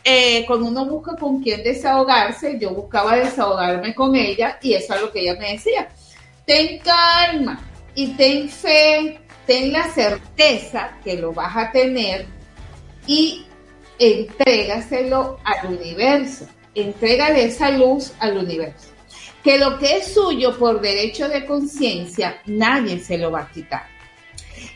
[0.04, 5.00] eh, cuando uno busca con quién desahogarse, yo buscaba desahogarme con ella y eso es
[5.00, 5.88] lo que ella me decía.
[6.44, 12.26] Ten calma y ten fe, ten la certeza que lo vas a tener
[13.06, 13.46] y
[13.98, 16.46] entrégaselo al universo.
[16.74, 18.88] Entrégale esa luz al universo.
[19.42, 23.86] Que lo que es suyo por derecho de conciencia, nadie se lo va a quitar.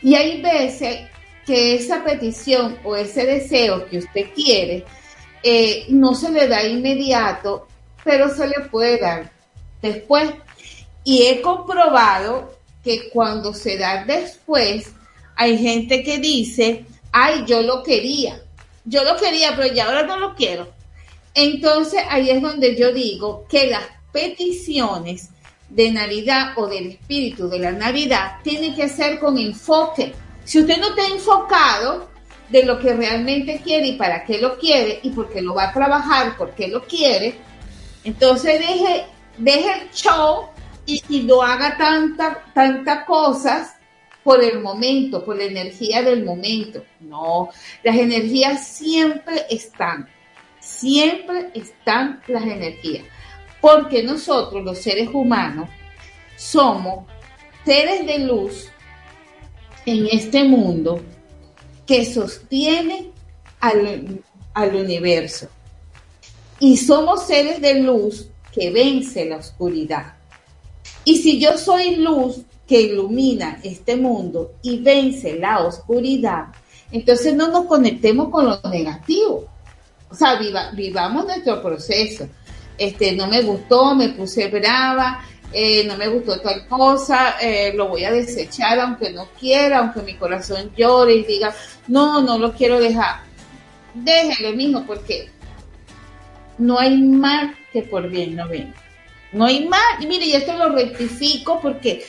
[0.02, 1.08] Y hay veces
[1.46, 4.84] que esa petición o ese deseo que usted quiere,
[5.42, 7.66] eh, no se le da inmediato,
[8.04, 9.32] pero se le puede dar
[9.80, 10.30] después.
[11.04, 12.57] Y he comprobado
[12.88, 14.92] que cuando se da después,
[15.36, 18.40] hay gente que dice, ay, yo lo quería,
[18.86, 20.66] yo lo quería, pero ya ahora no lo quiero.
[21.34, 25.28] Entonces ahí es donde yo digo que las peticiones
[25.68, 30.14] de Navidad o del espíritu de la Navidad tienen que ser con enfoque.
[30.46, 32.08] Si usted no está enfocado,
[32.48, 35.64] de lo que realmente quiere y para qué lo quiere y por qué lo va
[35.64, 37.34] a trabajar, por qué lo quiere,
[38.02, 39.04] entonces deje,
[39.36, 40.48] deje el show
[40.88, 43.74] y, no haga tantas tanta cosas
[44.24, 46.84] por el momento, por la energía del momento.
[47.00, 47.50] No,
[47.82, 50.08] las energías siempre están,
[50.60, 53.04] siempre están las energías,
[53.60, 55.68] porque nosotros los seres humanos
[56.36, 57.06] somos
[57.64, 58.68] seres de luz
[59.84, 61.00] en este mundo
[61.86, 63.10] que sostiene
[63.60, 64.22] al,
[64.54, 65.48] al universo.
[66.60, 70.17] Y somos seres de luz que vence la oscuridad.
[71.08, 76.48] Y si yo soy luz que ilumina este mundo y vence la oscuridad,
[76.92, 79.46] entonces no nos conectemos con lo negativo.
[80.10, 82.28] O sea, viva, vivamos nuestro proceso.
[82.76, 87.88] Este, no me gustó, me puse brava, eh, no me gustó tal cosa, eh, lo
[87.88, 91.54] voy a desechar aunque no quiera, aunque mi corazón llore y diga,
[91.86, 93.22] no, no lo quiero dejar.
[93.94, 95.30] Déjelo mismo porque
[96.58, 98.74] no hay mal que por bien no venga.
[99.32, 100.02] No hay mal.
[100.02, 102.04] Y mire, y esto lo rectifico porque,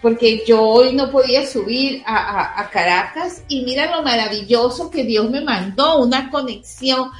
[0.00, 5.40] porque yo hoy no podía subir a Caracas y mira lo maravilloso que Dios me
[5.40, 7.10] mandó, una conexión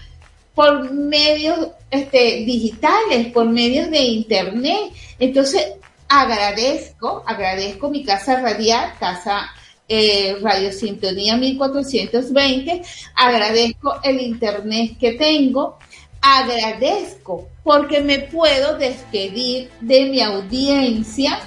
[0.54, 4.92] por medios este, digitales, por medios de internet.
[5.18, 5.74] Entonces,
[6.08, 9.50] agradezco, agradezco mi casa radial, casa
[9.88, 12.82] eh, Radio Sintonía 1420,
[13.14, 15.78] agradezco el internet que tengo,
[16.22, 21.40] agradezco porque me puedo despedir de mi audiencia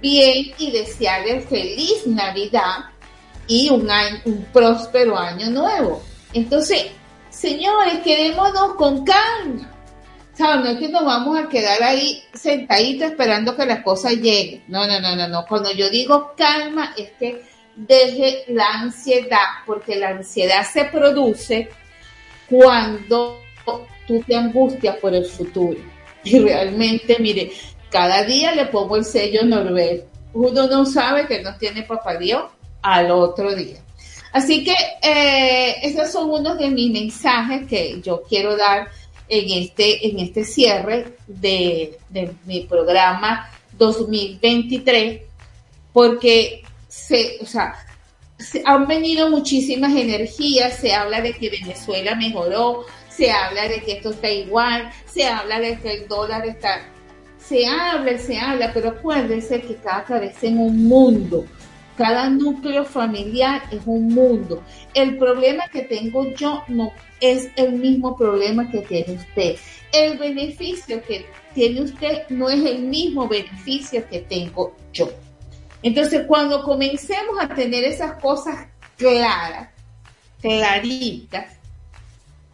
[0.00, 2.86] bien y desearles feliz Navidad
[3.46, 3.88] y un,
[4.24, 6.02] un próspero año nuevo.
[6.32, 6.86] Entonces,
[7.30, 9.70] señores, quedémonos con calma.
[10.34, 10.62] ¿Saben?
[10.62, 14.62] No es que nos vamos a quedar ahí sentaditos esperando que las cosas lleguen.
[14.68, 15.44] No, no, no, no, no.
[15.46, 17.42] Cuando yo digo calma es que
[17.74, 21.68] deje la ansiedad, porque la ansiedad se produce
[22.48, 23.40] cuando
[24.08, 25.78] tú te angustias por el futuro.
[26.24, 27.52] Y realmente, mire,
[27.90, 30.06] cada día le pongo el sello Norbert.
[30.32, 32.44] Uno no sabe que no tiene papá Dios
[32.82, 33.76] al otro día.
[34.32, 38.88] Así que eh, esos son unos de mis mensajes que yo quiero dar
[39.28, 41.98] en este, en este cierre de,
[42.44, 45.22] mi programa 2023,
[45.92, 47.74] porque se, o sea,
[48.38, 52.86] se han venido muchísimas energías, se habla de que Venezuela mejoró,
[53.18, 56.88] se habla de que esto está igual, se habla de que el dólar está,
[57.36, 61.44] se habla, se habla, pero acuérdense que cada cabeza en un mundo,
[61.96, 64.62] cada núcleo familiar es un mundo.
[64.94, 69.56] El problema que tengo yo no es el mismo problema que tiene usted.
[69.92, 75.10] El beneficio que tiene usted no es el mismo beneficio que tengo yo.
[75.82, 79.70] Entonces, cuando comencemos a tener esas cosas claras,
[80.40, 81.57] claritas,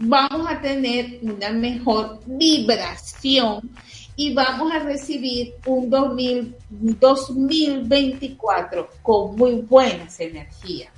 [0.04, 3.70] vamos a tener una mejor vibración
[4.16, 10.90] y vamos a recibir un 2024 con muy buenas energías.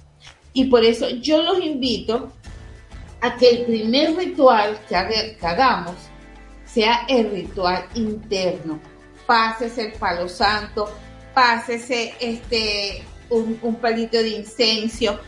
[0.52, 2.30] Y por eso yo los invito
[3.20, 5.96] a que el primer ritual que, hagamos
[6.64, 8.80] sea el ritual interno.
[9.26, 10.90] Pásese el palo santo,
[11.34, 15.18] pásese este, un, un palito de incenso,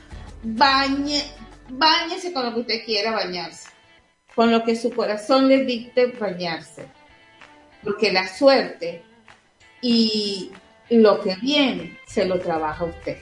[0.43, 1.25] bañe,
[1.71, 3.69] Báñese con lo que usted quiera bañarse,
[4.35, 6.87] con lo que su corazón le dicte bañarse,
[7.83, 9.03] porque la suerte
[9.81, 10.51] y
[10.91, 13.19] lo que viene se lo trabaja usted.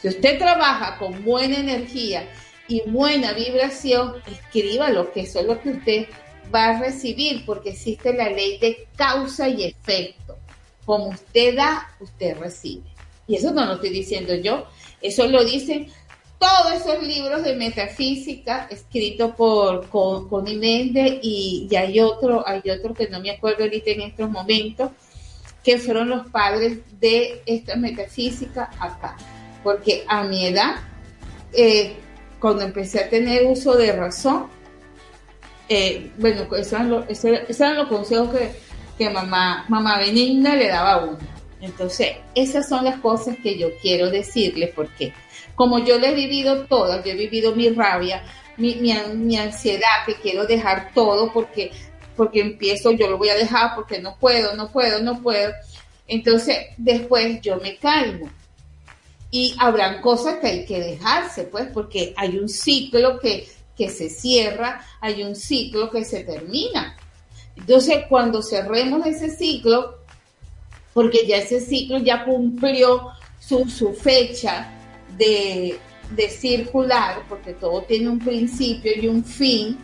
[0.00, 2.28] Si usted trabaja con buena energía
[2.66, 6.06] y buena vibración, escríbalo, que eso es lo que usted
[6.52, 10.38] va a recibir, porque existe la ley de causa y efecto.
[10.84, 12.82] Como usted da, usted recibe.
[13.28, 14.66] Y eso no lo estoy diciendo yo,
[15.00, 15.86] eso lo dicen
[16.42, 23.20] todos esos libros de metafísica escritos por con, y, hay otro, hay otro que no
[23.20, 24.90] me acuerdo ahorita en estos momentos,
[25.62, 29.16] que fueron los padres de esta metafísica acá.
[29.62, 30.80] Porque a mi edad,
[31.52, 31.94] eh,
[32.40, 34.48] cuando empecé a tener uso de razón,
[35.68, 38.50] eh, bueno, esos eran, los, eran los consejos que,
[38.98, 41.18] que mamá, mamá Benigna le daba a uno.
[41.60, 45.14] Entonces, esas son las cosas que yo quiero decirles porque
[45.62, 48.24] como yo le he vivido todas, yo he vivido mi rabia,
[48.56, 51.70] mi, mi, ansiedad, que quiero dejar todo porque,
[52.16, 55.52] porque empiezo, yo lo voy a dejar porque no puedo, no puedo, no puedo.
[56.08, 58.28] Entonces, después yo me calmo.
[59.30, 63.46] Y habrán cosas que hay que dejarse, pues, porque hay un ciclo que,
[63.78, 66.96] que se cierra, hay un ciclo que se termina.
[67.54, 69.98] Entonces, cuando cerremos ese ciclo,
[70.92, 74.80] porque ya ese ciclo ya cumplió su, su fecha,
[75.22, 79.78] de, circular, porque todo tiene un principio y un fin,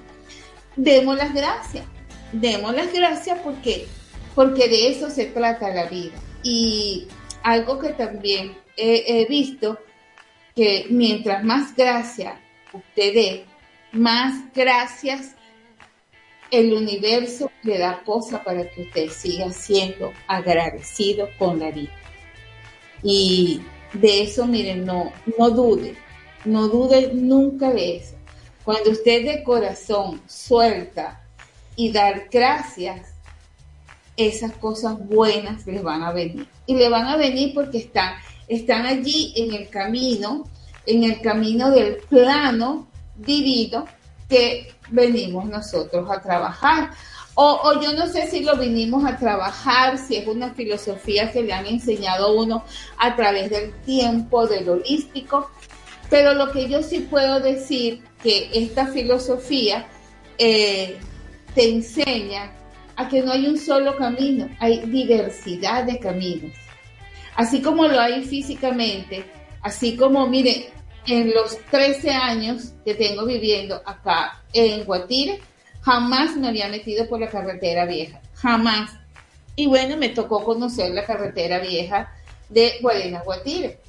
[0.76, 1.84] demos las gracias.
[2.32, 3.86] Demos las gracias porque,
[4.34, 6.12] porque de eso se trata la vida.
[6.42, 7.08] Y
[7.42, 9.78] algo que también he, visto,
[10.54, 12.34] que mientras más gracias
[12.72, 13.44] usted dé,
[13.92, 15.34] más gracias
[16.50, 21.92] el universo le da cosas para que usted siga siendo agradecido con la vida.
[23.02, 23.60] Y
[23.92, 25.96] de eso, miren, no, no dude,
[26.44, 28.14] no dude nunca de eso.
[28.64, 31.22] Cuando usted de corazón suelta
[31.74, 33.14] y dar gracias,
[34.16, 36.46] esas cosas buenas le van a venir.
[36.66, 38.14] Y le van a venir porque están,
[38.48, 40.44] están allí en el camino,
[40.84, 43.86] en el camino del plano divino
[44.28, 46.90] que venimos nosotros a trabajar.
[47.40, 51.52] O, yo no sé si lo vinimos a trabajar, si es una filosofía que le
[51.52, 52.64] han enseñado a uno
[52.98, 55.48] a través del tiempo, del holístico,
[56.10, 59.86] pero lo que yo sí puedo decir que esta filosofía
[60.36, 60.98] eh,
[61.54, 62.56] te enseña
[62.96, 66.56] a que no hay un solo camino, hay diversidad de caminos.
[67.36, 69.24] Así como lo hay físicamente,
[69.62, 70.70] así como, mire,
[71.06, 75.40] en los 13 años que tengo viviendo acá en Guatire,
[75.88, 78.90] Jamás me había metido por la carretera vieja, jamás.
[79.56, 82.12] Y bueno, me tocó conocer la carretera vieja
[82.50, 83.80] de Guarena Guatire.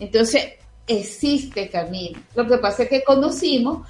[0.00, 2.18] Entonces, existe camino.
[2.34, 3.86] Lo que pasa es que conocimos,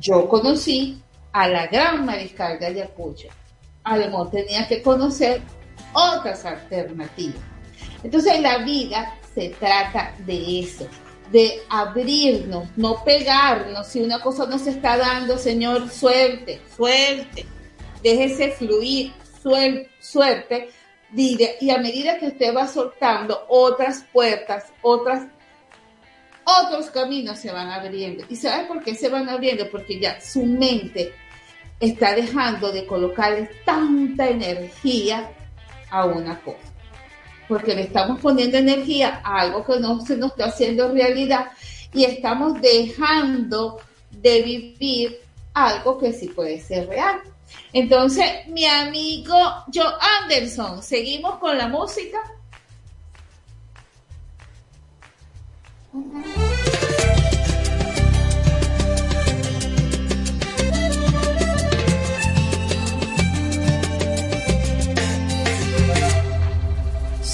[0.00, 1.00] yo conocí
[1.32, 3.28] a la gran mariscal de Ayacucho.
[3.84, 5.40] A lo mejor tenía que conocer
[5.94, 7.40] otras alternativas.
[8.04, 10.86] Entonces, la vida se trata de eso,
[11.32, 13.88] de abrirnos, no pegarnos.
[13.88, 17.46] Si una cosa no se está dando, Señor, suelte, suelte,
[18.02, 19.12] déjese fluir,
[19.42, 20.68] suel, suerte.
[21.14, 25.26] Y a medida que usted va soltando otras puertas, otras,
[26.44, 28.24] otros caminos se van abriendo.
[28.28, 29.70] ¿Y sabe por qué se van abriendo?
[29.70, 31.12] Porque ya su mente
[31.80, 35.30] está dejando de colocar tanta energía
[35.90, 36.71] a una cosa.
[37.52, 41.48] Porque le estamos poniendo energía a algo que no se nos está haciendo realidad
[41.92, 43.78] y estamos dejando
[44.10, 45.20] de vivir
[45.52, 47.20] algo que sí puede ser real.
[47.74, 49.34] Entonces, mi amigo
[49.70, 49.92] Joe
[50.22, 52.20] Anderson, seguimos con la música.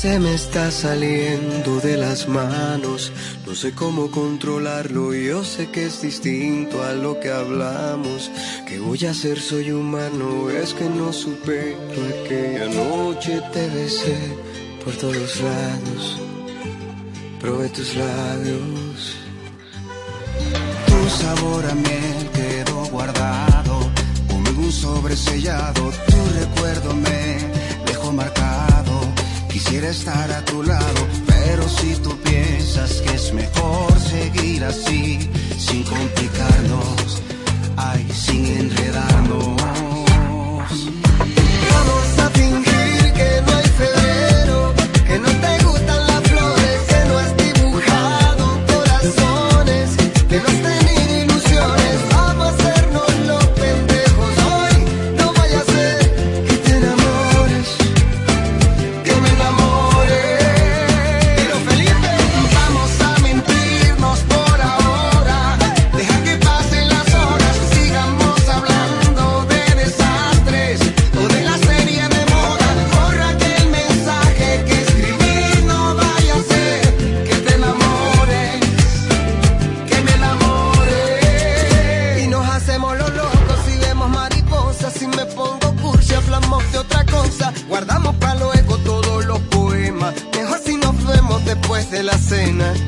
[0.01, 3.11] Se me está saliendo de las manos,
[3.45, 8.31] no sé cómo controlarlo, yo sé que es distinto a lo que hablamos.
[8.65, 9.41] ¿Qué voy a hacer?
[9.41, 11.77] Soy humano, es que no supe
[12.23, 14.17] aquella noche te besé
[14.85, 16.17] por todos lados,
[17.41, 19.17] probé tus labios.
[20.87, 23.91] Tu sabor a miel quedó guardado,
[24.29, 27.39] como un sobresellado, tu recuerdo me
[27.85, 28.68] dejó marcado
[29.49, 35.19] Quisiera estar a tu lado, pero si tú piensas que es mejor seguir así,
[35.59, 37.23] sin complicarnos,
[37.77, 39.88] ay, sin enredarnos.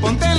[0.03, 0.30] Ponte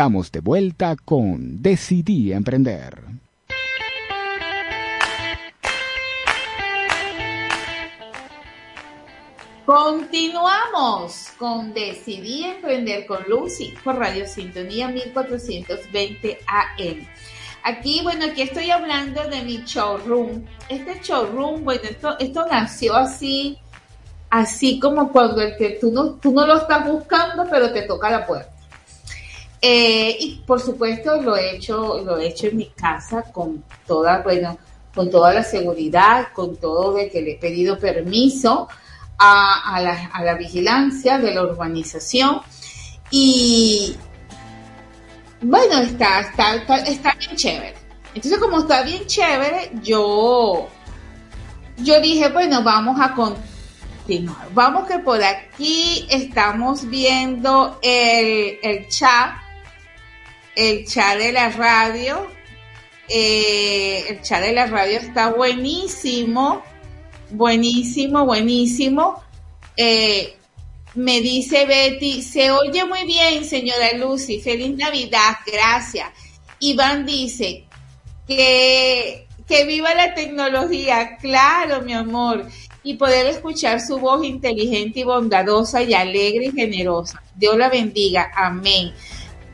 [0.00, 3.02] Estamos de vuelta con Decidí Emprender.
[9.66, 17.06] Continuamos con Decidí Emprender con Lucy por Radio Sintonía 1420 AM.
[17.62, 20.46] Aquí, bueno, aquí estoy hablando de mi showroom.
[20.70, 23.58] Este showroom, bueno, esto, esto nació así
[24.30, 28.08] así como cuando el que tú no, tú no lo estás buscando, pero te toca
[28.08, 28.59] la puerta.
[29.62, 34.22] Eh, y por supuesto lo he hecho, lo he hecho en mi casa con toda,
[34.22, 34.56] bueno,
[34.94, 38.68] con toda la seguridad, con todo de que le he pedido permiso
[39.18, 42.40] a, a, la, vigilancia de la urbanización
[43.10, 43.94] y
[45.42, 47.74] bueno, está, está, está, está bien chévere.
[48.14, 50.68] Entonces, como está bien chévere, yo,
[51.78, 54.48] yo dije, bueno, vamos a continuar.
[54.52, 59.34] Vamos que por aquí estamos viendo el, el chat,
[60.54, 62.26] el chat de la radio.
[63.08, 66.62] Eh, el chat de la radio está buenísimo,
[67.30, 69.22] buenísimo, buenísimo.
[69.76, 70.36] Eh,
[70.94, 74.40] me dice Betty, se oye muy bien, señora Lucy.
[74.40, 76.08] Feliz Navidad, gracias.
[76.58, 77.64] Iván dice
[78.26, 82.46] que, que viva la tecnología, claro, mi amor,
[82.82, 87.22] y poder escuchar su voz inteligente y bondadosa y alegre y generosa.
[87.34, 88.92] Dios la bendiga, amén.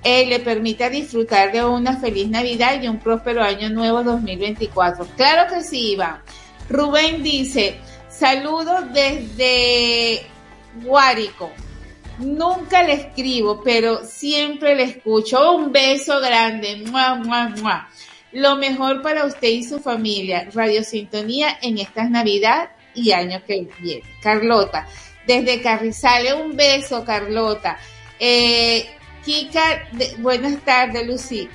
[0.07, 5.05] Él le permita disfrutar de una feliz Navidad y un próspero año nuevo 2024.
[5.17, 6.23] Claro que sí, Iván.
[6.71, 10.25] Rubén dice, saludos desde
[10.85, 11.51] Guárico.
[12.21, 15.57] Nunca le escribo, pero siempre le escucho.
[15.57, 16.85] Un beso grande.
[16.87, 17.89] Mua, mua.
[18.31, 20.49] Lo mejor para usted y su familia.
[20.55, 24.05] Radio Sintonía en estas Navidad y año que viene.
[24.23, 24.87] Carlota,
[25.27, 27.77] desde Carrizales, un beso, Carlota.
[28.21, 28.87] Eh,
[29.27, 31.49] Kika, de, buenas tardes, Lucy.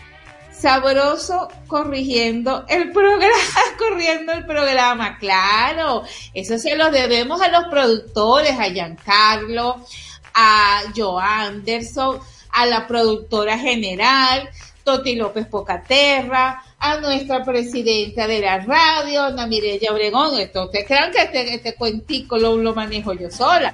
[0.51, 3.33] Sabroso corrigiendo el programa,
[3.79, 6.03] corriendo el programa, claro.
[6.33, 9.85] Eso se lo debemos a los productores, a Giancarlo,
[10.33, 12.19] a Joe Anderson,
[12.51, 14.49] a la productora general,
[14.83, 20.33] Toti López Pocaterra, a nuestra presidenta de la radio, Ana Mireya Obregón.
[20.33, 23.73] Ustedes crean que este, este cuentico lo manejo yo sola.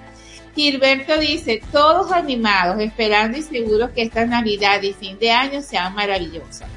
[0.57, 5.93] Gilberto dice, todos animados, esperando y seguros que esta Navidad y fin de año sean
[5.93, 6.67] maravillosas.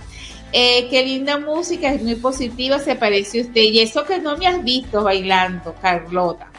[0.53, 3.63] Eh, qué linda música, es muy positiva, se parece a usted.
[3.63, 6.51] Y eso que no me has visto bailando, Carlota.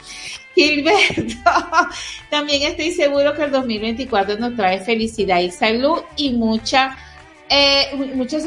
[0.56, 1.36] Gilberto,
[2.32, 6.98] también estoy seguro que el 2024 nos trae felicidad y salud y mucha,
[7.50, 8.40] eh, mucha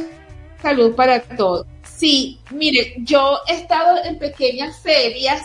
[0.60, 1.64] salud para todos.
[1.84, 5.42] Sí, mire, yo he estado en pequeñas ferias,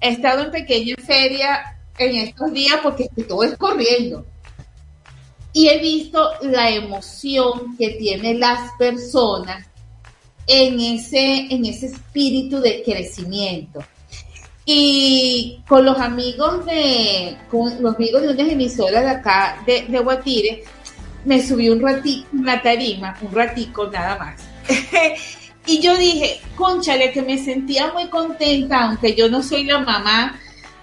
[0.00, 4.26] he estado en pequeñas ferias en estos días porque todo es corriendo.
[5.52, 9.66] Y he visto la emoción que tienen las personas
[10.46, 13.80] en ese, en ese espíritu de crecimiento.
[14.64, 20.64] Y con los amigos de, con los amigos de unas emisoras de acá, de, Guatire,
[21.24, 24.40] me subí un ratico, una tarima, un ratico nada más.
[25.66, 30.38] y yo dije, conchale, que me sentía muy contenta, aunque yo no soy la mamá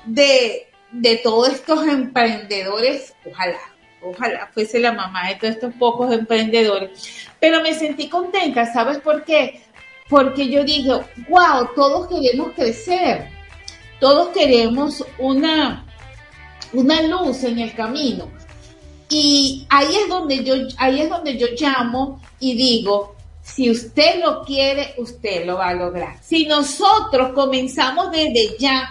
[0.05, 3.59] de, de todos estos emprendedores, ojalá,
[4.01, 9.23] ojalá fuese la mamá de todos estos pocos emprendedores, pero me sentí contenta, ¿sabes por
[9.23, 9.61] qué?
[10.09, 10.89] Porque yo dije,
[11.29, 13.29] wow, todos queremos crecer,
[13.99, 15.85] todos queremos una,
[16.73, 18.29] una luz en el camino.
[19.11, 24.43] Y ahí es donde yo, ahí es donde yo llamo y digo, si usted lo
[24.43, 26.17] quiere, usted lo va a lograr.
[26.21, 28.89] Si nosotros comenzamos desde ya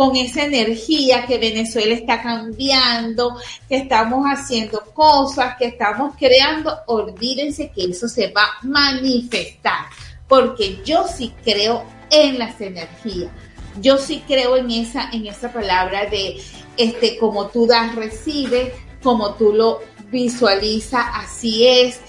[0.00, 3.36] con esa energía que Venezuela está cambiando,
[3.68, 9.84] que estamos haciendo cosas, que estamos creando, olvídense que eso se va a manifestar,
[10.26, 13.30] porque yo sí creo en las energías.
[13.78, 16.40] Yo sí creo en esa, en esa palabra de
[16.78, 18.72] este, como tú das, recibe,
[19.02, 19.80] como tú lo
[20.10, 22.00] visualizas, así es.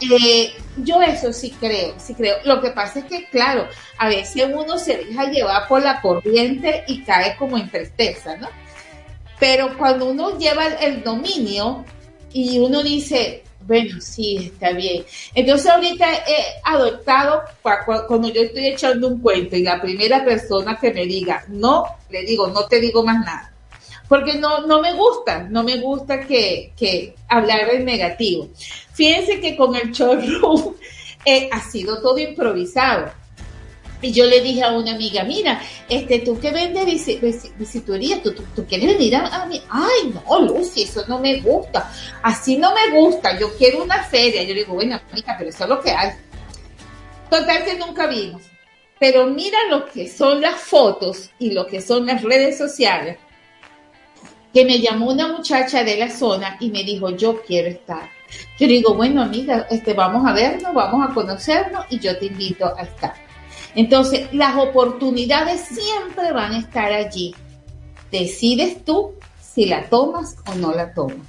[0.00, 2.36] Eh, yo eso sí creo, sí creo.
[2.44, 6.84] Lo que pasa es que, claro, a veces uno se deja llevar por la corriente
[6.86, 8.48] y cae como en tristeza, ¿no?
[9.38, 11.84] Pero cuando uno lleva el dominio
[12.32, 15.04] y uno dice, bueno, sí, está bien.
[15.34, 17.42] Entonces ahorita he adoptado,
[18.06, 22.22] cuando yo estoy echando un cuento y la primera persona que me diga, no, le
[22.22, 23.52] digo, no te digo más nada.
[24.10, 28.48] Porque no, no me gusta, no me gusta que, que hablar en negativo.
[28.92, 30.74] Fíjense que con el showroom
[31.24, 33.12] eh, ha sido todo improvisado.
[34.02, 36.86] Y yo le dije a una amiga, mira, este, tú que vendes
[37.56, 39.62] visitoría, ¿tú, tú, tú, quieres venir a, mí.
[39.68, 41.88] Ay, no, Lucy, eso no me gusta.
[42.20, 43.38] Así no me gusta.
[43.38, 44.42] Yo quiero una feria.
[44.42, 46.10] Yo le digo, bueno, amiga, pero eso es lo que hay.
[47.30, 48.42] Total que nunca vimos.
[48.98, 53.16] Pero mira lo que son las fotos y lo que son las redes sociales.
[54.52, 58.08] Que me llamó una muchacha de la zona y me dijo, yo quiero estar.
[58.58, 62.66] Yo digo, bueno, amiga, este, vamos a vernos, vamos a conocernos y yo te invito
[62.76, 63.14] a estar.
[63.74, 67.34] Entonces, las oportunidades siempre van a estar allí.
[68.10, 71.26] decides tú si la tomas o no la tomas.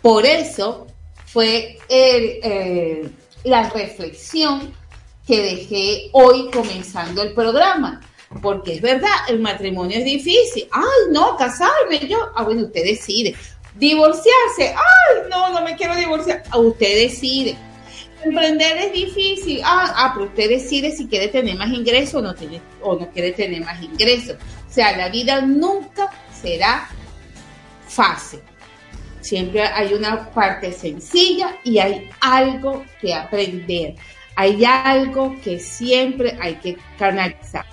[0.00, 0.86] Por eso
[1.26, 3.10] fue eh,
[3.44, 4.72] la reflexión
[5.26, 8.00] que dejé hoy comenzando el programa.
[8.40, 10.66] Porque es verdad, el matrimonio es difícil.
[10.70, 12.30] Ay, no, casarme yo.
[12.34, 13.34] Ah, bueno, usted decide.
[13.74, 14.74] Divorciarse.
[14.74, 16.42] Ay, no, no me quiero divorciar.
[16.50, 17.56] Ah, usted decide.
[18.24, 19.60] Emprender es difícil.
[19.64, 23.10] Ah, ah, pero usted decide si quiere tener más ingresos o no, tiene, o no
[23.10, 24.36] quiere tener más ingresos.
[24.68, 26.08] O sea, la vida nunca
[26.40, 26.88] será
[27.88, 28.40] fácil.
[29.20, 33.94] Siempre hay una parte sencilla y hay algo que aprender.
[34.34, 37.64] Hay algo que siempre hay que canalizar.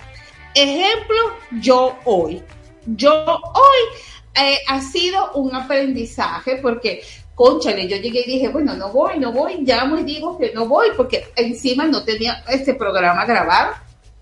[0.54, 1.16] Ejemplo,
[1.60, 2.42] yo hoy.
[2.86, 4.00] Yo hoy
[4.34, 7.02] eh, ha sido un aprendizaje porque,
[7.34, 10.66] conchale, yo llegué y dije, bueno, no voy, no voy, llamo y digo que no
[10.66, 13.74] voy porque encima no tenía este programa grabado.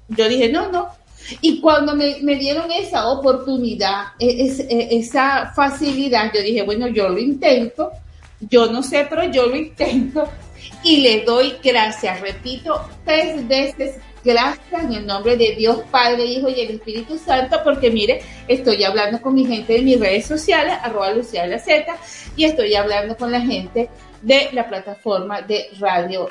[0.08, 0.88] Yo dije, no, no.
[1.40, 7.18] Y cuando me, dieron esa oportunidad, e- e- esa facilidad, yo dije, bueno, yo lo
[7.18, 7.92] intento,
[8.40, 10.26] yo no sé, pero yo lo intento
[10.82, 16.48] y le doy gracias, repito, tres veces gracias en el nombre de Dios Padre, Hijo
[16.48, 20.74] y el Espíritu Santo, porque mire, estoy hablando con mi gente de mis redes sociales,
[20.82, 21.96] arroba Lucía la Z,
[22.36, 23.88] y estoy hablando con la gente
[24.22, 26.30] de la plataforma de radio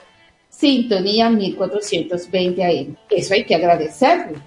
[0.49, 2.97] Sintonía 1420 AM.
[3.09, 4.41] Eso hay que agradecerlo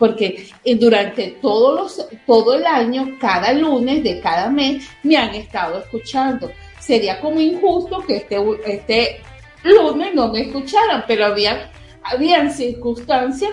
[0.00, 5.34] porque eh, durante todos los, todo el año, cada lunes de cada mes, me han
[5.34, 6.50] estado escuchando.
[6.80, 9.20] Sería como injusto que este, este
[9.62, 11.70] lunes no me escucharan, pero había,
[12.02, 13.52] habían circunstancias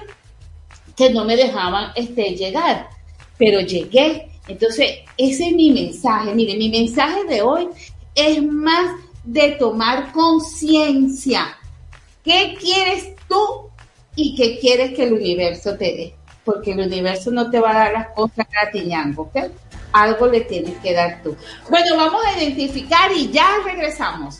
[0.96, 2.90] que no me dejaban este, llegar,
[3.38, 4.32] pero llegué.
[4.48, 6.34] Entonces, ese es mi mensaje.
[6.34, 7.68] Mire, mi mensaje de hoy
[8.16, 11.56] es más de tomar conciencia.
[12.24, 13.70] ¿Qué quieres tú
[14.16, 16.16] y qué quieres que el universo te dé?
[16.44, 19.36] Porque el universo no te va a dar las cosas gratiñando, ¿ok?
[19.92, 21.36] Algo le tienes que dar tú.
[21.70, 24.40] Bueno, vamos a identificar y ya regresamos.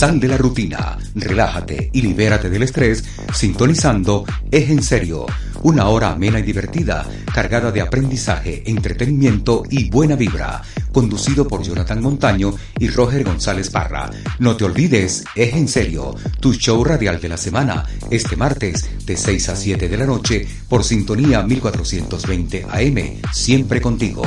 [0.00, 5.26] Sal de la rutina, relájate y libérate del estrés sintonizando Es en serio,
[5.62, 12.00] una hora amena y divertida, cargada de aprendizaje, entretenimiento y buena vibra, conducido por Jonathan
[12.00, 14.08] Montaño y Roger González Parra.
[14.38, 19.18] No te olvides, Es en serio, tu show radial de la semana, este martes de
[19.18, 24.22] 6 a 7 de la noche por sintonía 1420 AM, siempre contigo.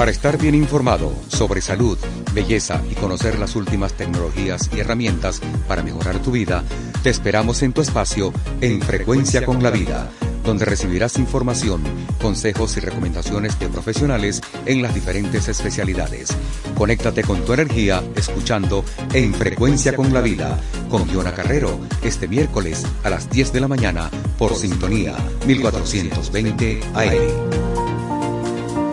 [0.00, 1.98] Para estar bien informado sobre salud,
[2.32, 6.64] belleza y conocer las últimas tecnologías y herramientas para mejorar tu vida,
[7.02, 8.32] te esperamos en tu espacio
[8.62, 10.10] En Frecuencia con la Vida,
[10.42, 11.82] donde recibirás información,
[12.18, 16.30] consejos y recomendaciones de profesionales en las diferentes especialidades.
[16.78, 22.86] Conéctate con tu energía escuchando En Frecuencia con la Vida con Giona Carrero este miércoles
[23.04, 25.14] a las 10 de la mañana por Sintonía
[25.46, 27.69] 1420 AM.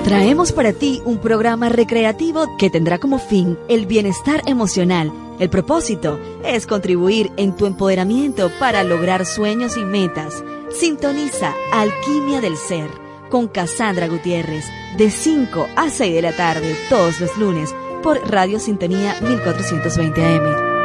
[0.07, 5.11] Traemos para ti un programa recreativo que tendrá como fin el bienestar emocional.
[5.37, 10.45] El propósito es contribuir en tu empoderamiento para lograr sueños y metas.
[10.73, 12.89] Sintoniza Alquimia del Ser
[13.29, 14.63] con Cassandra Gutiérrez
[14.97, 20.77] de 5 a 6 de la tarde todos los lunes por Radio Sintonía 1420 AM.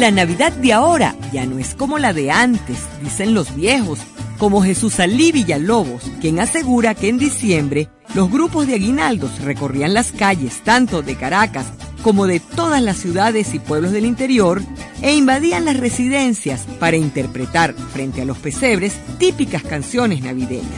[0.00, 4.00] La Navidad de ahora ya no es como la de antes, dicen los viejos,
[4.38, 10.12] como Jesús Alí Villalobos, quien asegura que en diciembre los grupos de aguinaldos recorrían las
[10.12, 11.66] calles tanto de Caracas
[12.02, 14.62] como de todas las ciudades y pueblos del interior
[15.00, 20.68] e invadían las residencias para interpretar frente a los pesebres típicas canciones navideñas.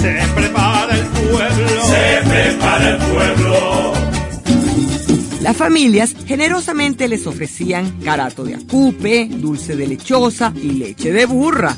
[0.00, 1.84] Se prepara el pueblo.
[1.86, 3.92] Se prepara el pueblo.
[5.40, 11.76] Las familias generosamente les ofrecían carato de acupe, dulce de lechosa y leche de burra.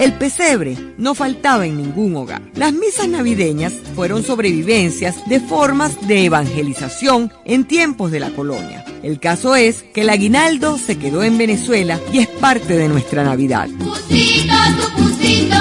[0.00, 2.40] El pesebre no faltaba en ningún hogar.
[2.54, 8.82] Las misas navideñas fueron sobrevivencias de formas de evangelización en tiempos de la colonia.
[9.02, 13.24] El caso es que el aguinaldo se quedó en Venezuela y es parte de nuestra
[13.24, 13.68] Navidad.
[13.78, 15.58] Pusito, tu pusito,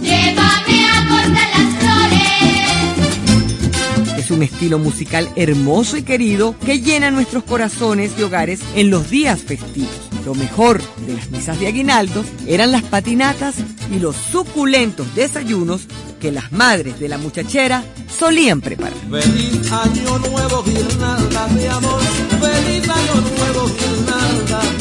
[0.00, 2.20] llévame a cortar las flores.
[4.18, 9.10] Es un estilo musical hermoso y querido que llena nuestros corazones y hogares en los
[9.10, 10.09] días festivos.
[10.24, 13.56] Lo mejor de las misas de aguinaldos eran las patinatas
[13.90, 15.86] y los suculentos desayunos
[16.20, 17.82] que las madres de la muchachera
[18.18, 18.92] solían preparar.
[19.10, 22.00] Feliz año nuevo, guirnalda de amor.
[22.40, 24.79] Feliz año nuevo, guirnalda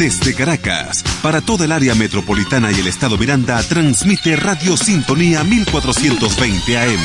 [0.00, 6.78] Desde Caracas, para toda el área metropolitana y el estado Miranda, transmite Radio Sintonía 1420
[6.78, 7.04] AM.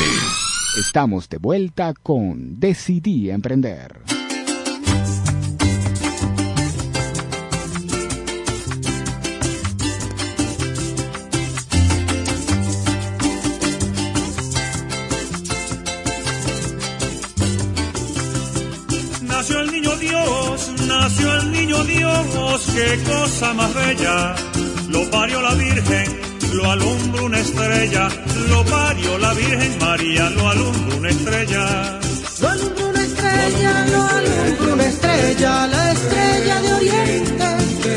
[0.80, 4.00] Estamos de vuelta con Decidí Emprender.
[19.22, 24.36] Nació el niño Dios, nació el niño Dios, qué cosa más bella.
[24.90, 26.08] Lo parió la Virgen,
[26.54, 28.10] lo alumbra una estrella.
[28.50, 32.00] Lo parió la Virgen María, lo alumbra una estrella.
[32.42, 37.48] Lo alumbra una estrella, lo alumbra una estrella, la estrella de oriente.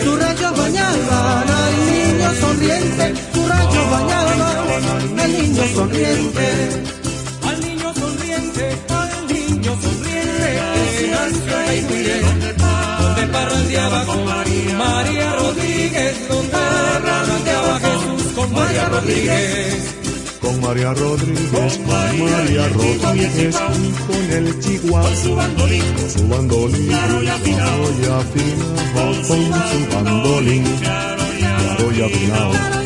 [0.05, 3.05] Sus rayos bañaban al niño sonriente,
[3.35, 6.98] sus rayos bañaban al niño sonriente.
[13.69, 15.37] Con María.
[15.37, 19.95] Rodríguez, donde parrandeaba Jesús con María Rodríguez.
[20.41, 26.87] Con María Rodríguez, con María Rodríguez, y con el chihuahua, Su bandolín, con su bandolín,
[26.89, 27.83] Claro y afinado.
[27.83, 31.23] claro y afinado, con su bandolín, claro
[31.93, 32.51] y afinado.
[32.51, 32.83] claro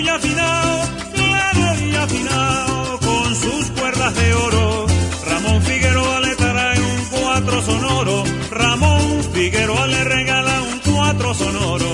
[0.00, 0.80] y afinado,
[1.14, 4.59] claro y afinado, con sus cuerdas de oro.
[9.40, 11.92] Figueroa le regala un cuatro sonoro.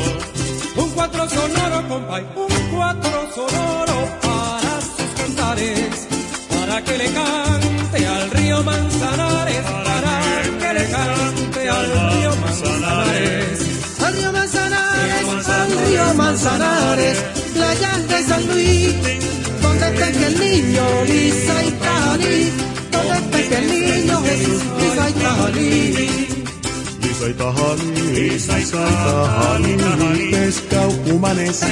[0.82, 6.08] Un cuatro sonoro, compay, un cuatro sonoro para sus cantares,
[6.50, 10.14] para que le cante al río Manzanares, para
[10.60, 13.58] que le cante al río Manzanares.
[14.04, 17.18] Al río Manzanares, al río Manzanares,
[17.54, 18.94] playas de San Luis,
[19.62, 22.52] donde peque el niño Lisa y Cali,
[22.90, 26.25] donde peque el niño Jesús, Lisa y Cali.
[27.16, 31.64] Lisa y Tajalí, Lisa y Tajalí, pesca humanes,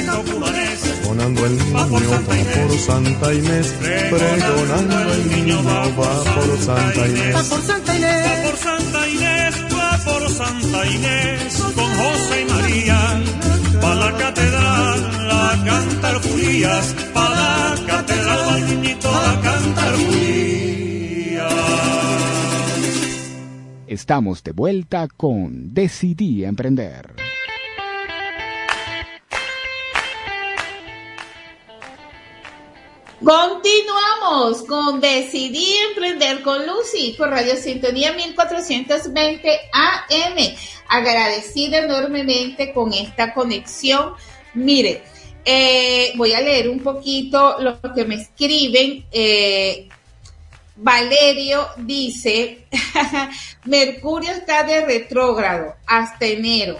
[1.02, 5.84] pregonando el niño va por Santa Inés, pregonando el niño va
[6.34, 7.34] por Santa Inés.
[7.36, 8.26] Va por Santa Inés.
[8.26, 13.22] Va por Santa Inés, va por Santa Inés, con José y María.
[13.82, 20.53] Pa' la catedral a cantar furías, pa' la catedral va el niñito a cantar furías.
[23.94, 27.14] Estamos de vuelta con Decidí Emprender.
[33.22, 40.56] Continuamos con Decidí Emprender con Lucy por Radio Sintonía 1420 AM.
[40.88, 44.14] Agradecida enormemente con esta conexión.
[44.54, 45.04] Mire,
[45.44, 49.06] eh, voy a leer un poquito lo que me escriben.
[49.12, 49.88] Eh,
[50.76, 52.66] Valerio dice,
[53.64, 56.78] Mercurio está de retrógrado hasta enero.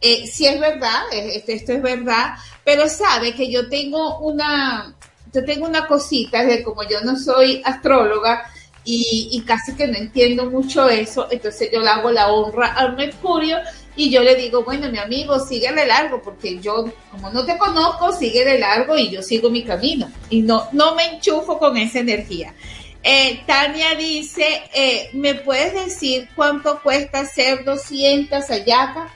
[0.00, 2.34] Eh, sí es verdad, eh, esto, esto es verdad,
[2.64, 4.94] pero sabe que yo tengo una,
[5.32, 8.44] yo tengo una cosita de como yo no soy astróloga
[8.90, 13.58] y, casi que no entiendo mucho eso, entonces yo le hago la honra al Mercurio
[13.96, 18.12] y yo le digo, bueno, mi amigo, síguele largo, porque yo, como no te conozco,
[18.12, 22.54] síguele largo y yo sigo mi camino y no, no me enchufo con esa energía.
[23.02, 29.10] Eh, Tania dice, eh, ¿me puedes decir cuánto cuesta hacer 200 hallacas?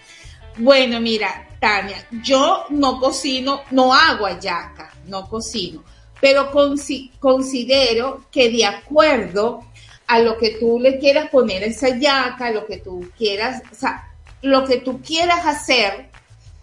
[0.57, 5.83] Bueno, mira, Tania, yo no cocino, no hago hallaca, no cocino,
[6.21, 9.65] pero consi- considero que de acuerdo
[10.07, 13.75] a lo que tú le quieras poner a esa hallaca, lo que tú quieras, o
[13.75, 14.11] sea,
[14.43, 16.09] lo que tú quieras hacer,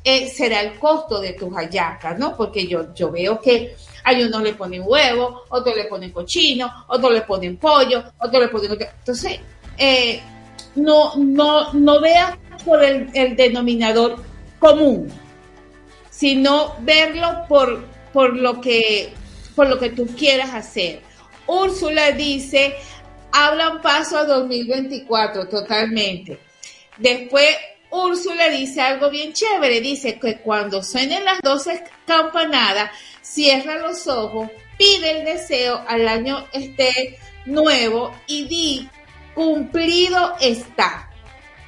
[0.04, 2.36] eh, será el costo de tus hallacas, ¿no?
[2.38, 3.76] Porque yo, yo veo que
[4.10, 8.48] hay unos le ponen huevo, otros le ponen cochino, otros le ponen pollo, otros le
[8.48, 8.72] ponen...
[8.72, 9.40] Entonces,
[9.78, 10.20] eh,
[10.76, 12.36] no, no, no veas
[12.66, 14.24] por el, el denominador
[14.58, 15.08] común,
[16.10, 19.14] sino verlo por, por lo que
[19.56, 21.02] por lo que tú quieras hacer.
[21.46, 22.76] Úrsula dice,
[23.32, 26.40] hablan paso a 2024 totalmente.
[26.98, 27.58] Después
[27.92, 34.50] Úrsula dice algo bien chévere, dice que cuando suenen las 12 campanadas, cierra los ojos,
[34.78, 38.90] pide el deseo al año este nuevo y di,
[39.34, 41.10] cumplido está,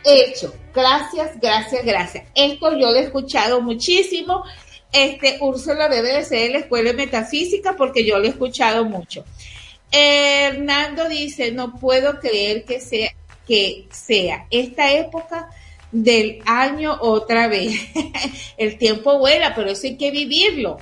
[0.03, 0.53] hecho.
[0.73, 2.25] Gracias, gracias, gracias.
[2.35, 4.43] Esto yo lo he escuchado muchísimo.
[4.91, 8.85] Este, Úrsula debe de ser de la escuela de metafísica porque yo lo he escuchado
[8.85, 9.25] mucho.
[9.91, 13.11] Hernando dice, no puedo creer que sea,
[13.47, 15.49] que sea esta época
[15.91, 17.73] del año otra vez.
[18.57, 20.77] El tiempo vuela, pero eso hay que vivirlo.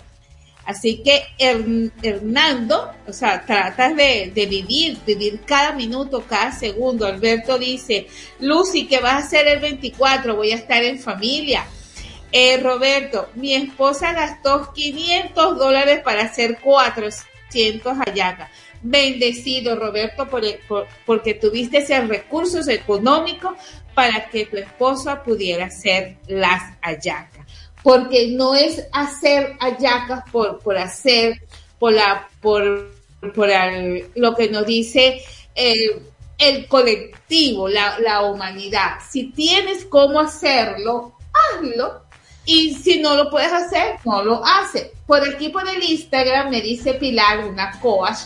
[0.66, 7.08] Así que Her- Hernando, o sea, tratas de, de vivir, vivir cada minuto, cada segundo.
[7.08, 8.06] Alberto dice,
[8.40, 10.36] Lucy, ¿qué vas a hacer el 24?
[10.36, 11.66] Voy a estar en familia.
[12.32, 18.52] Eh, Roberto, mi esposa gastó 500 dólares para hacer 400 hallacas.
[18.82, 20.44] Bendecido, Roberto, por
[21.06, 23.54] porque tuviste esos recursos económicos
[23.94, 27.46] para que tu esposa pudiera hacer las hallacas.
[27.84, 31.42] Porque no es hacer hallacas por, por hacer,
[31.78, 32.92] por, la, por,
[33.36, 33.50] por
[34.16, 35.22] lo que nos dice
[35.56, 36.02] el,
[36.38, 39.00] el colectivo, la, la humanidad.
[39.10, 42.04] Si tienes cómo hacerlo, hazlo.
[42.46, 44.88] Y si no lo puedes hacer, no lo haces.
[45.06, 48.18] Por aquí por el Instagram me dice Pilar, una coach,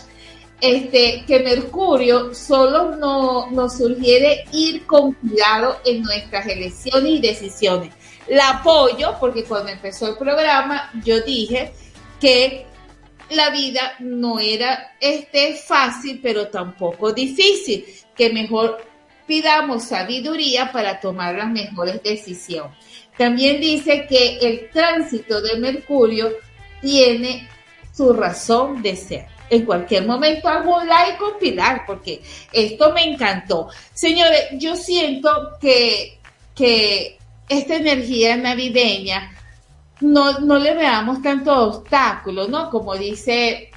[0.64, 7.92] este, que Mercurio solo no, nos sugiere ir con cuidado en nuestras elecciones y decisiones.
[8.28, 11.70] La apoyo porque cuando empezó el programa yo dije
[12.18, 12.64] que
[13.28, 17.84] la vida no era este fácil, pero tampoco difícil,
[18.16, 18.82] que mejor
[19.26, 22.72] pidamos sabiduría para tomar las mejores decisiones.
[23.18, 26.32] También dice que el tránsito de Mercurio
[26.80, 27.46] tiene
[27.92, 29.33] su razón de ser.
[29.54, 32.20] En cualquier momento hago like con Pilar porque
[32.52, 33.68] esto me encantó.
[33.92, 36.18] Señores, yo siento que,
[36.56, 37.18] que
[37.48, 39.30] esta energía navideña
[40.00, 42.68] no, no le veamos tanto obstáculo, ¿no?
[42.68, 43.70] Como dice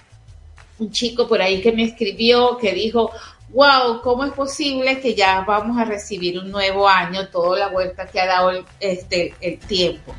[0.79, 3.11] un chico por ahí que me escribió, que dijo,
[3.49, 8.07] wow, ¿cómo es posible que ya vamos a recibir un nuevo año, toda la vuelta
[8.07, 10.15] que ha dado este, el tiempo?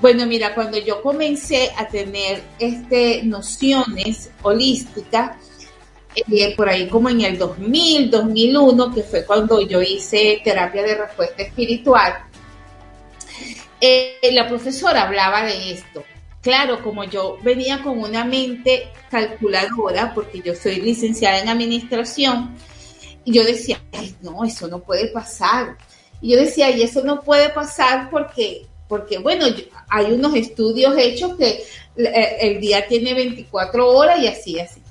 [0.00, 5.36] Bueno, mira, cuando yo comencé a tener este, nociones holísticas,
[6.14, 10.94] eh, por ahí como en el 2000, 2001, que fue cuando yo hice terapia de
[10.94, 12.14] respuesta espiritual,
[13.80, 16.04] eh, la profesora hablaba de esto.
[16.40, 22.54] Claro, como yo venía con una mente calculadora, porque yo soy licenciada en administración,
[23.24, 25.76] y yo decía, Ay, no, eso no puede pasar.
[26.20, 29.46] Y yo decía, y eso no puede pasar porque, porque bueno,
[29.88, 31.64] hay unos estudios hechos que
[31.96, 34.82] eh, el día tiene 24 horas y así, así.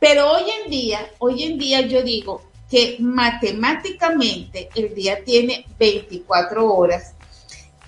[0.00, 6.74] Pero hoy en día, hoy en día yo digo que matemáticamente el día tiene 24
[6.74, 7.14] horas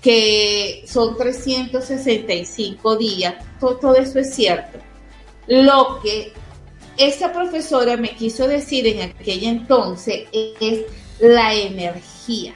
[0.01, 4.79] que son 365 días, todo eso es cierto.
[5.47, 6.33] Lo que
[6.97, 10.81] esa profesora me quiso decir en aquel entonces es
[11.19, 12.55] la energía.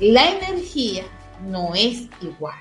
[0.00, 1.04] La energía
[1.44, 2.58] no es igual.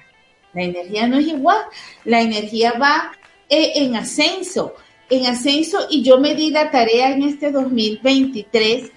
[0.53, 1.61] La energía no es igual.
[2.05, 3.11] La energía va
[3.49, 4.75] eh, en ascenso,
[5.09, 8.91] en ascenso y yo me di la tarea en este 2023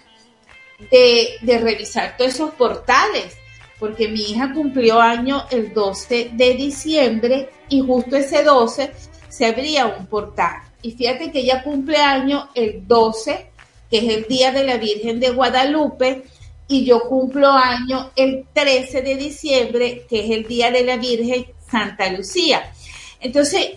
[0.90, 3.36] de, de revisar todos esos portales
[3.78, 8.90] porque mi hija cumplió año el 12 de diciembre y justo ese 12
[9.28, 10.62] se abría un portal.
[10.82, 13.50] Y fíjate que ella cumple año el 12,
[13.90, 16.24] que es el Día de la Virgen de Guadalupe,
[16.68, 21.46] y yo cumplo año el 13 de diciembre, que es el Día de la Virgen
[21.70, 22.72] Santa Lucía.
[23.20, 23.68] Entonces,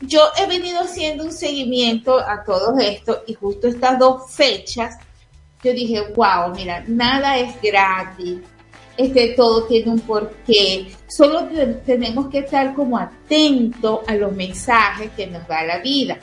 [0.00, 4.96] yo he venido haciendo un seguimiento a todo esto y justo estas dos fechas,
[5.62, 8.38] yo dije, wow, mira, nada es gratis,
[8.96, 10.90] este, todo tiene un porqué.
[11.08, 16.16] Solo te- tenemos que estar como atentos a los mensajes que nos da la vida.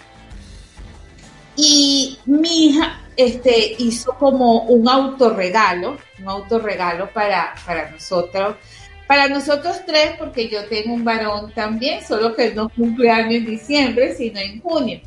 [1.56, 8.56] Y mi hija este, hizo como un autorregalo, un autorregalo para, para nosotros,
[9.08, 13.46] para nosotros tres, porque yo tengo un varón también, solo que no cumple año en
[13.46, 15.00] diciembre, sino en junio.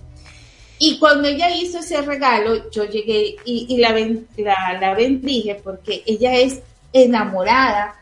[0.79, 4.29] Y cuando ella hizo ese regalo, yo llegué y, la, ben-
[5.65, 6.61] porque ella es
[6.93, 7.97] enamorada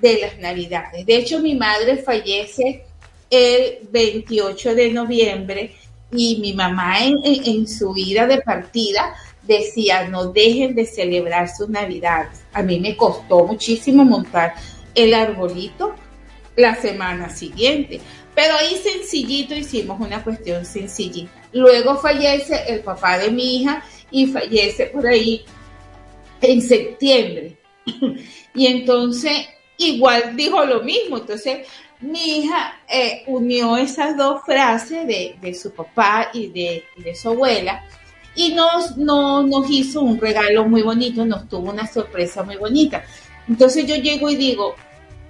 [0.00, 1.04] de las navidades.
[1.04, 2.84] De hecho, mi madre fallece
[3.28, 5.74] el 28 de noviembre
[6.10, 11.68] y mi mamá en- en su ida de partida decía, no dejen de celebrar sus
[11.68, 12.42] navidades.
[12.52, 14.54] A mí me costó muchísimo montar
[14.94, 15.94] el arbolito
[16.56, 18.00] la semana siguiente.
[18.34, 21.30] Pero ahí sencillito hicimos una cuestión sencillita.
[21.52, 25.44] Luego fallece el papá de mi hija y fallece por ahí
[26.40, 27.56] en septiembre.
[28.54, 29.32] y entonces
[29.76, 31.18] igual dijo lo mismo.
[31.18, 31.66] Entonces,
[32.00, 37.14] mi hija eh, unió esas dos frases de, de su papá y de, y de
[37.14, 37.84] su abuela
[38.34, 43.02] y nos, no, nos hizo un regalo muy bonito, nos tuvo una sorpresa muy bonita.
[43.48, 44.74] Entonces yo llego y digo,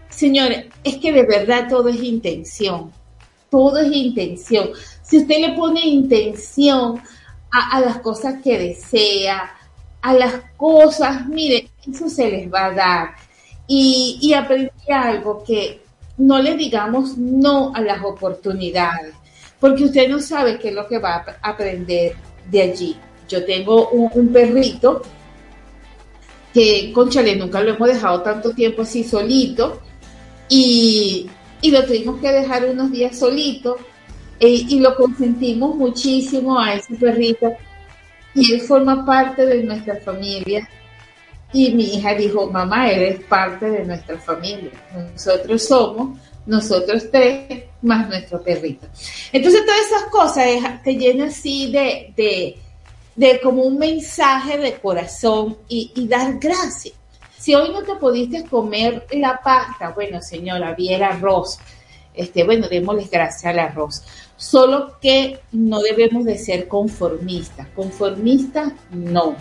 [0.08, 2.92] señores, es que de verdad todo es intención,
[3.50, 4.70] todo es intención.
[5.02, 7.00] Si usted le pone intención
[7.50, 9.52] a, las cosas que desea,
[10.00, 13.14] a las cosas, mire, eso se les va a dar.
[13.66, 15.82] Y, y aprendí algo que
[16.18, 19.14] no le digamos no a las oportunidades,
[19.58, 22.14] porque usted no sabe qué es lo que va a aprender
[22.51, 22.97] de allí.
[23.28, 25.02] Yo tengo un, perrito
[26.52, 29.81] que, conchale, nunca lo hemos dejado tanto tiempo así solito
[30.48, 31.28] y,
[31.62, 33.78] y lo tuvimos que dejar unos días solito
[34.39, 37.52] eh, y lo consentimos muchísimo a ese perrito
[38.35, 40.69] y él forma parte de nuestra familia
[41.52, 44.70] y mi hija dijo, mamá, eres parte de nuestra familia.
[45.12, 48.86] Nosotros somos, nosotros tres, más nuestro perrito.
[49.32, 52.56] Entonces todas esas cosas te llenan así de, de,
[53.14, 56.94] de como un mensaje de corazón y, y dar gracias.
[57.39, 61.59] Si hoy no te pudiste comer la pasta, bueno señora, había el arroz.
[62.14, 64.02] Este, bueno, démosles gracias al arroz.
[64.36, 67.66] Solo que no debemos de ser conformistas.
[67.74, 69.35] Conformistas, no.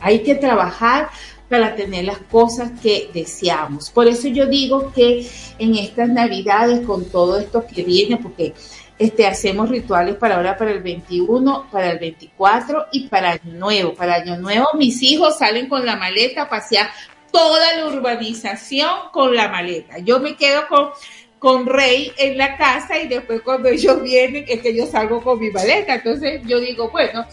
[0.00, 1.10] Hay que trabajar
[1.48, 3.90] para tener las cosas que deseamos.
[3.90, 5.26] Por eso yo digo que
[5.58, 8.54] en estas navidades, con todo esto que viene, porque
[8.98, 13.94] este, hacemos rituales para ahora, para el 21, para el 24 y para Año Nuevo.
[13.94, 16.90] Para Año Nuevo mis hijos salen con la maleta a pasear
[17.30, 19.98] toda la urbanización con la maleta.
[19.98, 20.90] Yo me quedo con,
[21.38, 25.38] con Rey en la casa y después cuando ellos vienen es que yo salgo con
[25.38, 25.94] mi maleta.
[25.94, 27.24] Entonces yo digo, bueno,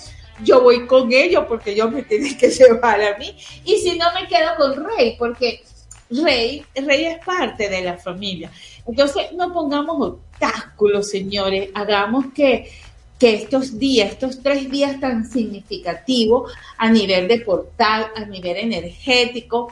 [0.43, 3.35] yo voy con ellos porque ellos me tienen que llevar a mí.
[3.63, 5.63] Y si no me quedo con Rey, porque
[6.09, 8.51] Rey, Rey es parte de la familia.
[8.87, 11.69] Entonces no pongamos obstáculos, señores.
[11.73, 12.69] Hagamos que,
[13.17, 19.71] que estos días, estos tres días tan significativos a nivel de portal, a nivel energético,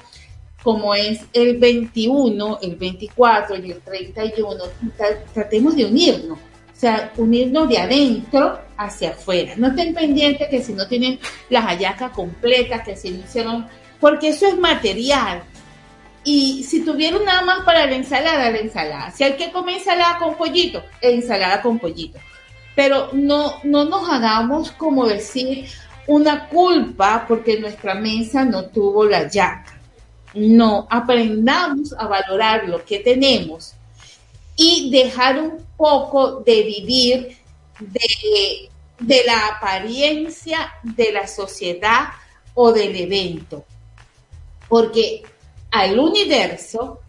[0.64, 4.64] como es el 21, el 24 y el 31,
[4.98, 6.40] tra- tratemos de unirnos.
[6.74, 9.54] O sea, unirnos de adentro hacia afuera.
[9.58, 11.20] No estén pendientes que si no tienen
[11.50, 13.68] las hallacas completas, que si no hicieron,
[14.00, 15.44] porque eso es material.
[16.24, 19.12] Y si tuvieron nada más para la ensalada, la ensalada.
[19.12, 22.20] Si hay que comer ensalada con pollito, ensalada con pollito.
[22.76, 25.68] Pero no, no nos hagamos como decir
[26.08, 29.80] una culpa porque nuestra mesa no tuvo la yaca.
[30.34, 33.76] No, aprendamos a valorar lo que tenemos
[34.56, 37.38] y dejar un poco de vivir
[37.80, 38.70] de,
[39.00, 42.10] de la apariencia de la sociedad
[42.54, 43.66] o del evento.
[44.70, 45.24] Porque
[45.72, 47.00] al universo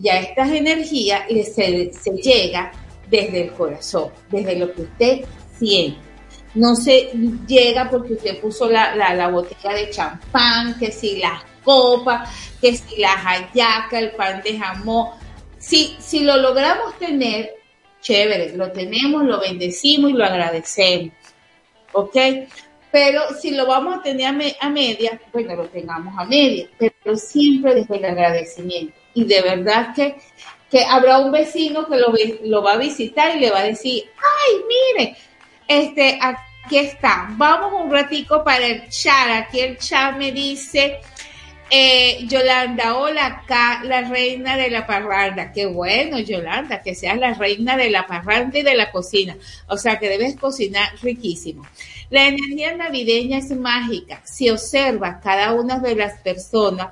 [0.00, 2.72] y a estas energías se, se llega
[3.08, 5.24] desde el corazón, desde lo que usted
[5.58, 5.98] siente.
[6.54, 7.10] No se
[7.46, 12.76] llega porque usted puso la, la, la botella de champán, que si las copas, que
[12.76, 15.10] si las hallacas, el pan de jamón.
[15.58, 17.54] Si, si lo logramos tener,
[18.00, 21.12] chévere, lo tenemos, lo bendecimos y lo agradecemos.
[21.92, 22.16] ¿Ok?
[22.90, 26.68] Pero si lo vamos a tener a, me, a media, bueno, lo tengamos a media,
[26.78, 28.94] pero siempre desde el agradecimiento.
[29.14, 30.16] Y de verdad que,
[30.70, 31.96] que habrá un vecino que
[32.44, 35.16] lo va a visitar y le va a decir, ay, mire,
[35.68, 39.30] este, aquí está, vamos un ratico para el chat.
[39.32, 40.98] Aquí el chat me dice,
[41.70, 45.52] eh, Yolanda, hola, acá la reina de la parranda.
[45.52, 49.36] Qué bueno, Yolanda, que seas la reina de la parranda y de la cocina.
[49.68, 51.66] O sea, que debes cocinar riquísimo.
[52.10, 54.22] La energía navideña es mágica.
[54.24, 56.88] Si observas cada una de las personas,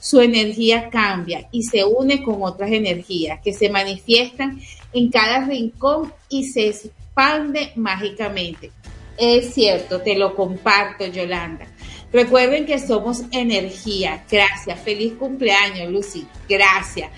[0.00, 4.60] su energía cambia y se une con otras energías que se manifiestan
[4.92, 8.70] en cada rincón y se expande mágicamente.
[9.16, 11.66] Es cierto, te lo comparto, Yolanda.
[12.14, 14.24] Recuerden que somos energía.
[14.30, 14.78] Gracias.
[14.80, 16.24] Feliz cumpleaños, Lucy.
[16.48, 17.10] Gracias.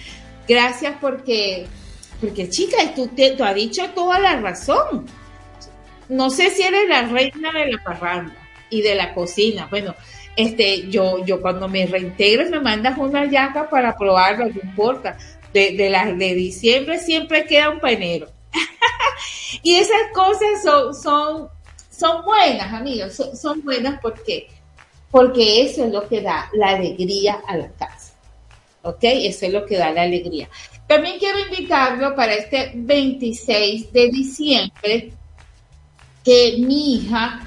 [0.48, 1.66] Gracias porque,
[2.18, 5.04] porque chica, tú, te, tú has dicho toda la razón.
[6.08, 8.34] No sé si eres la reina de la parranda
[8.70, 9.66] y de la cocina.
[9.68, 9.94] Bueno,
[10.34, 15.18] este, yo, yo cuando me reintegres me mandas una yaca para probarla, no importa.
[15.52, 18.28] De, de las de diciembre siempre queda un panero.
[19.62, 21.48] y esas cosas son, son,
[21.90, 24.48] son buenas, amigos, son, son buenas porque,
[25.16, 28.12] porque eso es lo que da la alegría a la casa.
[28.82, 28.98] ¿Ok?
[29.00, 30.46] Eso es lo que da la alegría.
[30.86, 35.12] También quiero invitarlo para este 26 de diciembre
[36.22, 37.40] que mi hija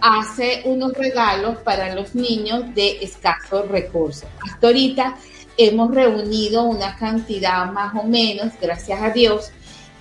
[0.00, 4.28] hace unos regalos para los niños de escasos recursos.
[4.44, 5.16] Hasta ahorita
[5.56, 9.52] hemos reunido una cantidad más o menos, gracias a Dios,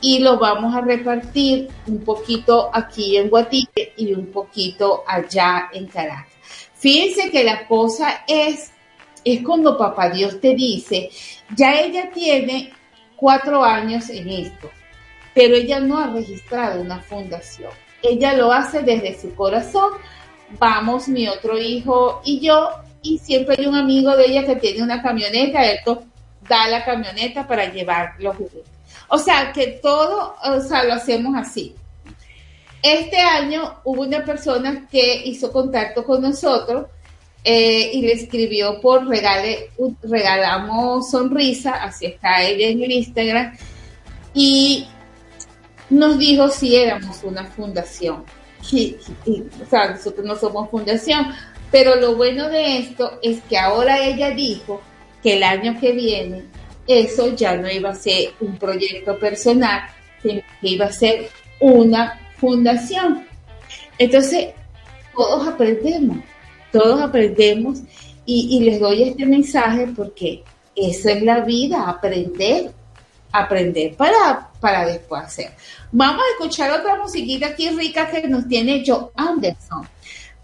[0.01, 5.85] y lo vamos a repartir un poquito aquí en Guatique y un poquito allá en
[5.85, 6.36] Caracas.
[6.79, 8.71] Fíjense que la cosa es,
[9.23, 11.09] es cuando papá Dios te dice,
[11.55, 12.71] ya ella tiene
[13.15, 14.69] cuatro años en esto,
[15.33, 17.71] pero ella no ha registrado una fundación.
[18.03, 19.93] Ella lo hace desde su corazón.
[20.59, 22.69] Vamos, mi otro hijo y yo,
[23.01, 25.79] y siempre hay un amigo de ella que tiene una camioneta, él
[26.47, 28.71] da la camioneta para llevar los juguetes.
[29.09, 31.75] O sea, que todo, o sea, lo hacemos así.
[32.81, 36.87] Este año hubo una persona que hizo contacto con nosotros
[37.43, 39.71] eh, y le escribió por regale,
[40.03, 43.57] regalamos sonrisa, así está ella en el Instagram,
[44.33, 44.87] y
[45.89, 48.23] nos dijo si éramos una fundación.
[49.65, 51.27] O sea, nosotros no somos fundación,
[51.71, 54.81] pero lo bueno de esto es que ahora ella dijo
[55.23, 56.43] que el año que viene
[56.87, 59.81] eso ya no iba a ser un proyecto personal,
[60.21, 61.29] sino que iba a ser
[61.59, 63.25] una fundación.
[63.97, 64.49] Entonces,
[65.15, 66.19] todos aprendemos,
[66.71, 67.79] todos aprendemos
[68.25, 70.43] y, y les doy este mensaje porque
[70.75, 72.71] eso es la vida, aprender,
[73.31, 75.51] aprender para, para después hacer.
[75.91, 79.87] Vamos a escuchar otra musiquita aquí rica que nos tiene Joe Anderson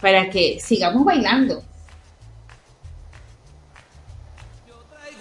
[0.01, 1.63] para que sigamos bailando.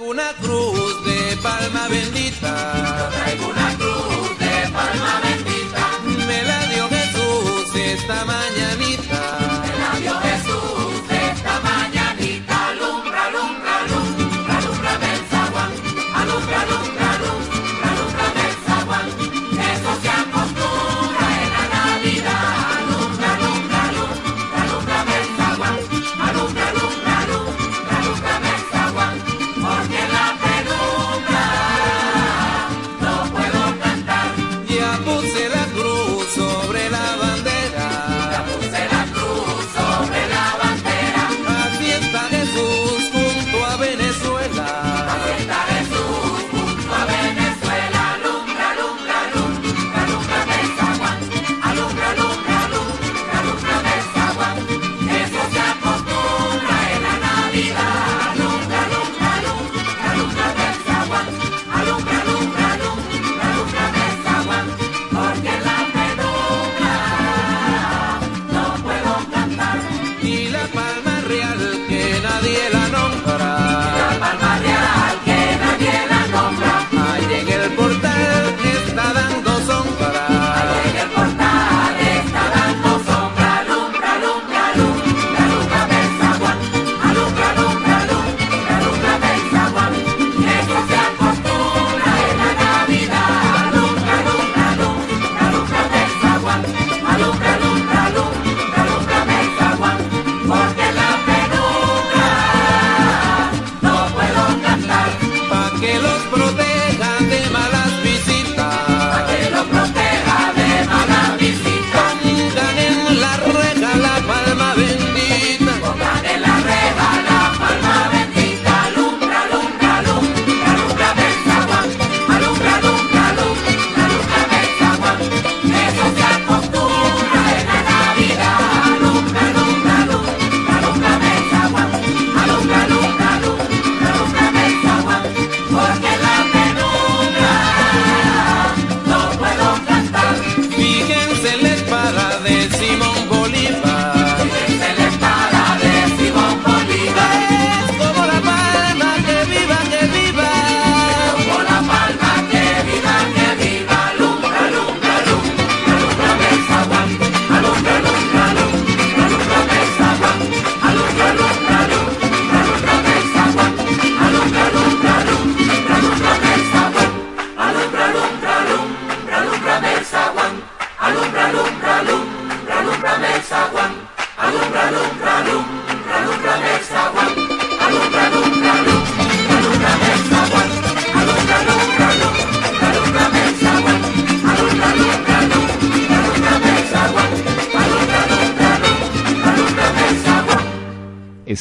[0.03, 2.51] traigo una cruz de palma bendita.
[2.99, 5.02] Yo traigo una cruz de palma
[8.13, 8.52] esta mañanita.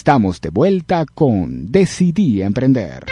[0.02, 3.06] Estamos de vuelta con Decidí Emprender.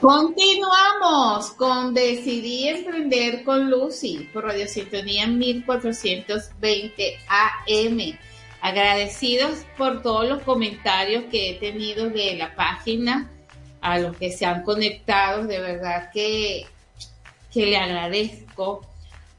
[0.00, 8.18] Continuamos con Decidí Emprender con Lucy por Radio Sintonía 1420 AM.
[8.60, 13.30] Agradecidos por todos los comentarios que he tenido de la página,
[13.80, 16.66] a los que se han conectado, de verdad que,
[17.52, 18.95] que le agradezco,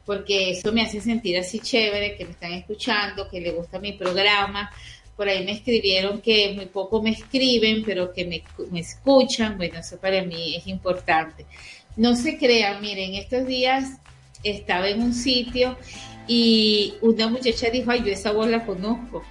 [0.08, 3.92] porque eso me hace sentir así chévere, que me están escuchando, que le gusta mi
[3.92, 4.72] programa.
[5.18, 9.58] Por ahí me escribieron que muy poco me escriben, pero que me, escuchan.
[9.58, 11.46] Bueno, eso para mí es importante.
[11.98, 14.00] No se crean, miren, estos días
[14.44, 15.78] estaba en un sitio
[16.26, 19.26] y una muchacha dijo, ay, yo esa voz la conozco.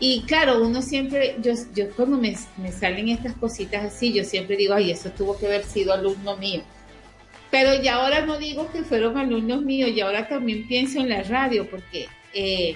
[0.00, 4.72] Y claro, uno siempre, yo, yo cuando me salen estas cositas así, yo siempre digo,
[4.72, 6.62] ay, eso tuvo que haber sido alumno mío.
[7.54, 11.22] Pero ya ahora no digo que fueron alumnos míos, y ahora también pienso en la
[11.22, 12.74] radio, porque eh,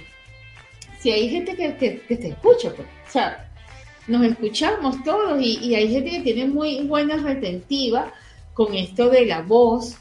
[1.00, 3.50] si hay gente que, que, te escucha, pues, o sea,
[4.06, 8.12] nos escuchamos todos y, y hay gente que tiene muy buena retentiva
[8.54, 9.96] con esto de la voz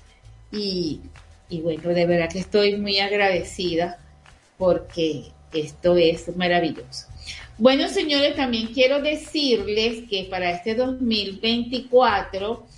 [0.51, 1.01] y,
[1.49, 3.97] y bueno, de verdad que estoy muy agradecida
[4.59, 5.23] porque
[5.53, 7.07] esto es maravilloso.
[7.57, 12.76] Bueno, señores, también quiero decirles que para este 2024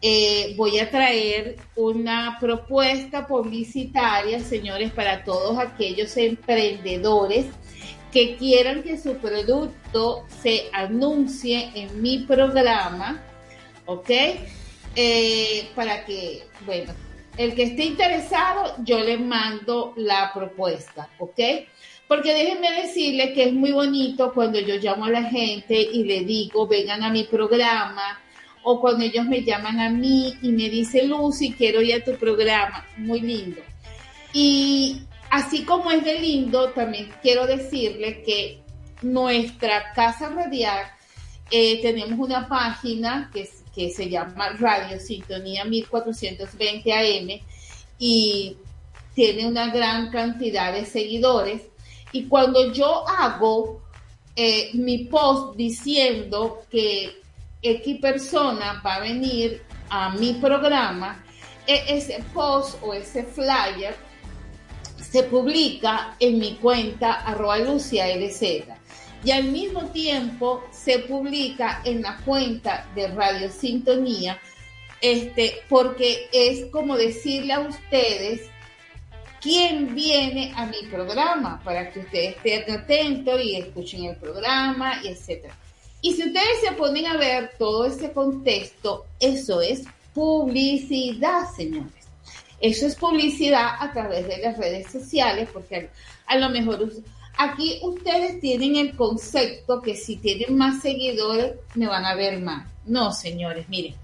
[0.00, 7.46] eh, voy a traer una propuesta publicitaria, señores, para todos aquellos emprendedores
[8.12, 13.22] que quieran que su producto se anuncie en mi programa,
[13.86, 14.10] ¿ok?
[14.94, 16.92] Eh, para que, bueno,
[17.36, 21.40] el que esté interesado, yo le mando la propuesta, ¿ok?
[22.06, 26.20] Porque déjenme decirles que es muy bonito cuando yo llamo a la gente y le
[26.20, 28.20] digo, vengan a mi programa,
[28.70, 32.14] o cuando ellos me llaman a mí y me dicen, Lucy, quiero ir a tu
[32.16, 33.62] programa, muy lindo.
[34.34, 35.00] Y
[35.30, 38.60] así como es de lindo, también quiero decirles que
[39.00, 40.84] nuestra casa radial,
[41.50, 47.40] eh, tenemos una página que, que se llama Radio Sintonía 1420 AM
[47.98, 48.54] y
[49.14, 51.62] tiene una gran cantidad de seguidores.
[52.12, 53.80] Y cuando yo hago
[54.36, 57.27] eh, mi post diciendo que
[57.62, 61.24] X persona va a venir a mi programa,
[61.66, 63.94] e- ese post o ese flyer
[65.00, 68.64] se publica en mi cuenta arroba Lucia LZ.
[69.24, 74.38] Y al mismo tiempo se publica en la cuenta de Radio Sintonía,
[75.00, 78.48] este, porque es como decirle a ustedes
[79.40, 85.08] quién viene a mi programa para que ustedes estén atentos y escuchen el programa y
[85.08, 85.56] etcétera.
[86.00, 89.84] Y si ustedes se ponen a ver todo ese contexto, eso es
[90.14, 91.92] publicidad, señores.
[92.60, 95.90] Eso es publicidad a través de las redes sociales, porque
[96.26, 96.92] a, lo mejor
[97.36, 102.68] aquí ustedes tienen el concepto que si tienen más seguidores, me van a ver más.
[102.84, 103.94] No, señores, miren,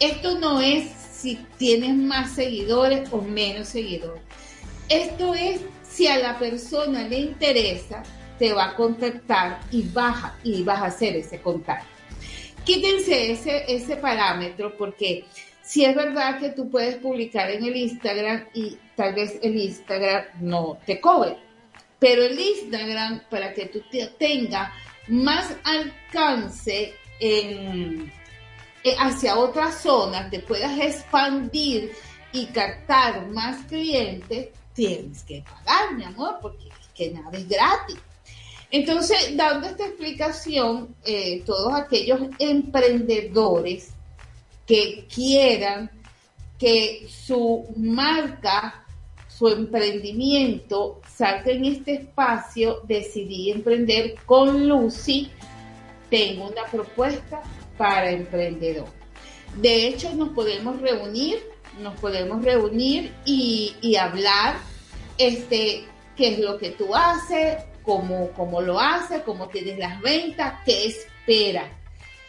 [0.00, 4.22] esto no es si tienes más seguidores o menos seguidores.
[4.88, 8.02] Esto es si a la persona le interesa,
[8.40, 11.86] te va a contactar y baja y vas a hacer ese contacto.
[12.64, 15.24] Quítense ese, ese parámetro porque
[15.62, 20.24] si es verdad que tú puedes publicar en el Instagram y tal vez el Instagram
[20.40, 21.36] no te cobre,
[21.98, 24.72] pero el Instagram para que tú te- tenga
[25.08, 28.10] más alcance en,
[28.84, 31.92] eh, hacia otras zonas, te puedas expandir
[32.32, 37.96] y captar más clientes, tienes que pagar, mi amor, porque es que nada es gratis.
[38.70, 43.90] Entonces, dando esta explicación, eh, todos aquellos emprendedores
[44.66, 45.90] que quieran
[46.58, 48.84] que su marca,
[49.26, 55.30] su emprendimiento salga en este espacio, decidí emprender con Lucy,
[56.10, 57.42] tengo una propuesta
[57.76, 58.88] para emprendedor.
[59.56, 61.38] De hecho, nos podemos reunir,
[61.80, 64.56] nos podemos reunir y, y hablar
[65.18, 65.84] este,
[66.14, 67.56] qué es lo que tú haces,
[67.90, 71.66] cómo, cómo lo haces, cómo tienes las ventas, qué esperas,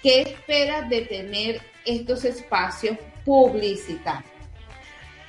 [0.01, 4.25] qué esperas de tener estos espacios publicitarios.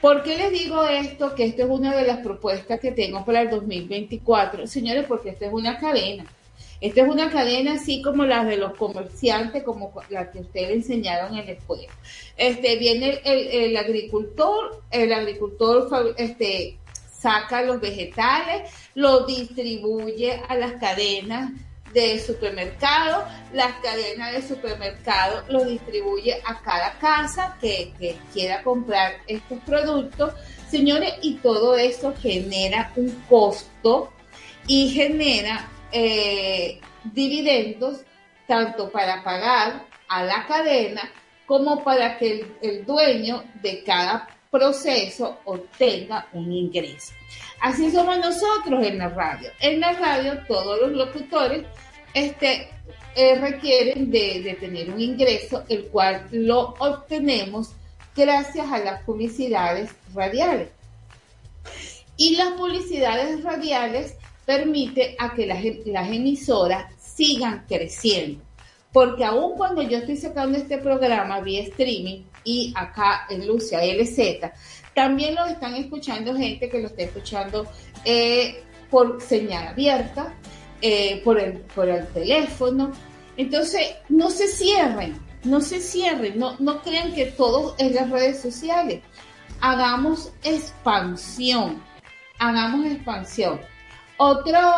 [0.01, 1.35] ¿Por qué les digo esto?
[1.35, 4.67] Que esto es una de las propuestas que tengo para el 2024.
[4.67, 6.25] Señores, porque esto es una cadena.
[6.81, 11.37] Esta es una cadena así como las de los comerciantes, como la que ustedes enseñaron
[11.37, 11.93] en la escuela.
[12.39, 16.79] Este, viene el, el- agricultor, el agricultor este,
[17.13, 21.53] saca los vegetales, los distribuye a las cadenas
[21.93, 29.17] de supermercado, las cadenas de supermercado los distribuye a cada casa que, que quiera comprar
[29.27, 30.33] estos productos.
[30.69, 34.11] Señores, y todo eso genera un costo
[34.67, 38.01] y genera eh, dividendos
[38.47, 41.11] tanto para pagar a la cadena
[41.47, 47.13] como para que el, el dueño de cada proceso obtenga un ingreso.
[47.63, 49.49] Así somos nosotros en la radio.
[49.61, 51.65] En la radio todos los locutores
[52.13, 52.69] este,
[53.15, 57.71] eh, requieren de, tener un ingreso, el cual lo obtenemos
[58.17, 60.71] gracias a las publicidades radiales.
[62.17, 68.43] Y las publicidades radiales permite a que las, las emisoras sigan creciendo.
[68.93, 74.51] Porque aun cuando yo estoy sacando este programa vía streaming y acá en Lucia LZ,
[74.95, 77.67] también lo están escuchando gente que lo está escuchando
[78.05, 80.35] eh, por señal abierta,
[80.81, 82.93] eh, por, el, por el teléfono.
[83.37, 88.41] Entonces, no se cierren, no se cierren, no, no crean que todo es las redes
[88.41, 89.01] sociales.
[89.61, 91.83] Hagamos expansión,
[92.39, 93.61] hagamos expansión.
[94.19, 94.69] Otra,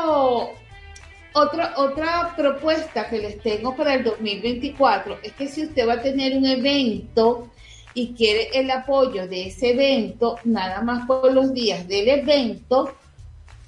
[1.34, 6.36] otra propuesta que les tengo para el 2024 es que si usted va a tener
[6.36, 7.50] un evento
[7.94, 12.92] y quiere el apoyo de ese evento, nada más por los días del evento,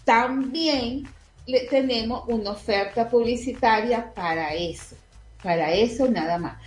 [0.05, 1.09] también
[1.47, 4.97] le tenemos una oferta publicitaria para eso,
[5.43, 6.61] para eso nada más.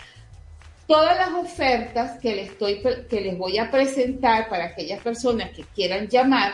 [0.88, 5.64] Todas las ofertas que les, estoy, que les voy a presentar para aquellas personas que
[5.64, 6.54] quieran llamar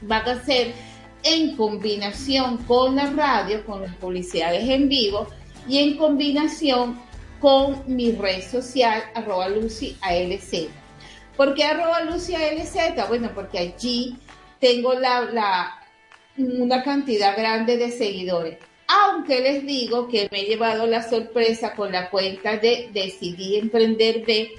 [0.00, 0.72] van a ser
[1.22, 5.26] en combinación con la radio, con las publicidades en vivo
[5.68, 6.98] y en combinación
[7.40, 10.68] con mi red social arroba Lucy ALZ.
[11.36, 13.08] ¿Por qué arroba Lucy ALZ?
[13.08, 14.16] Bueno, porque allí
[14.60, 15.78] tengo la,
[16.36, 18.58] una cantidad grande de seguidores.
[18.88, 24.24] Aunque les digo que me he llevado la sorpresa con la cuenta de Decidí Emprender
[24.24, 24.50] B,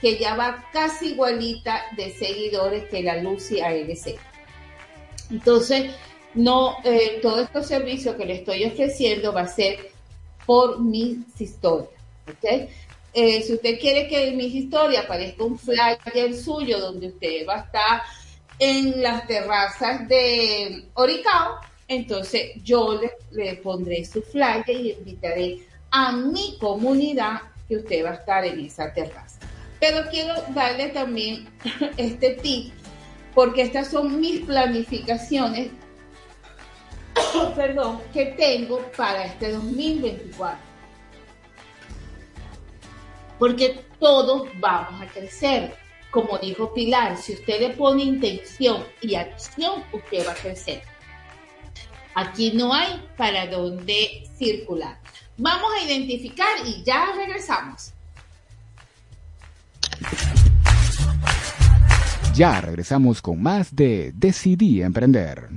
[0.00, 4.14] que ya va casi igualita de seguidores que la Lucy ALZ.
[5.30, 5.92] Entonces,
[6.34, 9.90] no, eh, todos estos servicios que le estoy ofreciendo va a ser
[10.46, 11.99] por mis historias.
[13.12, 17.56] Eh, si usted quiere que en mis historias aparezca un flyer suyo donde usted va
[17.56, 18.02] a estar
[18.58, 25.58] en las terrazas de Oricao, entonces yo le, le pondré su flyer y invitaré
[25.90, 29.40] a mi comunidad que usted va a estar en esa terraza.
[29.80, 31.48] Pero quiero darle también
[31.96, 32.72] este tip
[33.34, 35.70] porque estas son mis planificaciones
[37.56, 40.69] perdón, que tengo para este 2024.
[43.40, 45.74] Porque todos vamos a crecer.
[46.12, 50.82] Como dijo Pilar, si usted le pone intención y acción, usted va a crecer.
[52.14, 55.00] Aquí no hay para dónde circular.
[55.38, 57.92] Vamos a identificar y ya regresamos.
[62.34, 65.50] Ya regresamos con más de Decidí Emprender.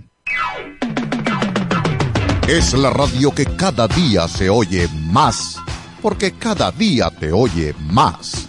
[2.47, 5.57] Es la radio que cada día se oye más,
[6.03, 8.45] porque cada día te oye más.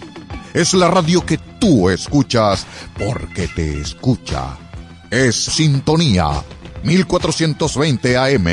[0.53, 2.67] Es la radio que tú escuchas
[2.99, 4.57] porque te escucha.
[5.09, 6.43] Es Sintonía
[6.83, 8.45] 1420 AM.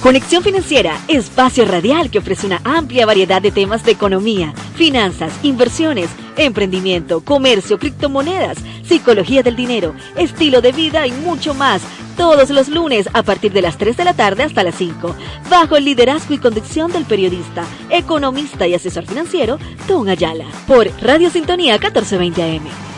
[0.00, 6.08] Conexión Financiera, espacio radial que ofrece una amplia variedad de temas de economía, finanzas, inversiones,
[6.36, 11.82] emprendimiento, comercio, criptomonedas, psicología del dinero, estilo de vida y mucho más.
[12.16, 15.14] Todos los lunes a partir de las 3 de la tarde hasta las 5,
[15.48, 19.58] bajo el liderazgo y conducción del periodista, economista y asesor financiero,
[19.88, 22.90] Don Ayala, por Radio Sintonía 1420 AM.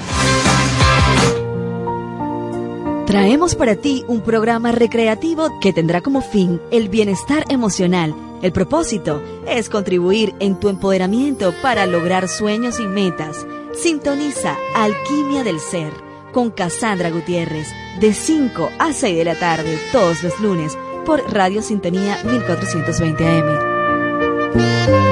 [3.06, 8.14] Traemos para ti un programa recreativo que tendrá como fin el bienestar emocional.
[8.40, 13.46] El propósito es contribuir en tu empoderamiento para lograr sueños y metas.
[13.74, 17.68] Sintoniza Alquimia del Ser con Cassandra Gutiérrez
[18.00, 25.11] de 5 a 6 de la tarde todos los lunes por Radio Sintonía 1420 AM.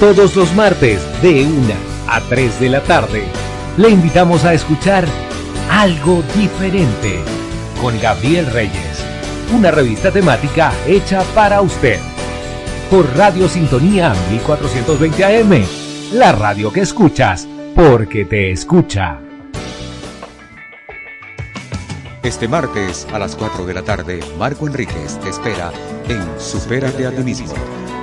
[0.00, 1.74] Todos los martes de 1
[2.06, 3.24] a 3 de la tarde
[3.78, 5.06] le invitamos a escuchar
[5.70, 7.20] Algo Diferente
[7.80, 9.02] con Gabriel Reyes,
[9.56, 11.98] una revista temática hecha para usted.
[12.90, 15.64] Por Radio Sintonía 1420 AM,
[16.12, 19.20] la radio que escuchas porque te escucha.
[22.22, 25.72] Este martes a las 4 de la tarde, Marco Enríquez te espera
[26.06, 27.54] en Supérate a ti mismo,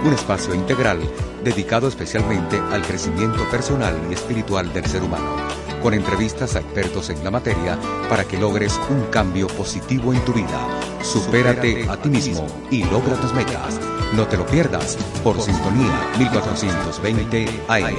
[0.05, 0.99] un espacio integral
[1.43, 5.35] dedicado especialmente al crecimiento personal y espiritual del ser humano,
[5.81, 7.77] con entrevistas a expertos en la materia
[8.09, 10.59] para que logres un cambio positivo en tu vida.
[11.01, 13.79] Supérate a ti mismo y logra tus metas.
[14.15, 17.95] No te lo pierdas por Sintonía 1420 AM.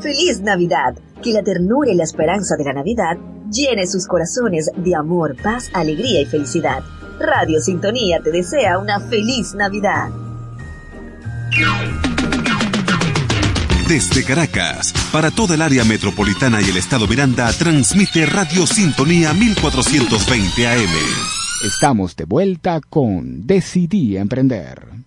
[0.00, 0.94] Feliz Navidad.
[1.22, 3.16] Que la ternura y la esperanza de la Navidad
[3.50, 6.82] llene sus corazones de amor, paz, alegría y felicidad.
[7.18, 10.10] Radio Sintonía te desea una feliz Navidad.
[13.88, 20.66] Desde Caracas, para toda el área metropolitana y el estado Miranda, transmite Radio Sintonía 1420
[20.66, 20.90] AM.
[21.64, 25.04] Estamos de vuelta con Decidí Emprender.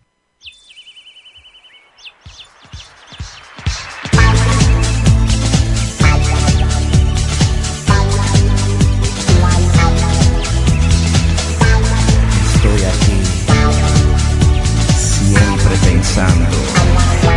[15.87, 17.36] Pensando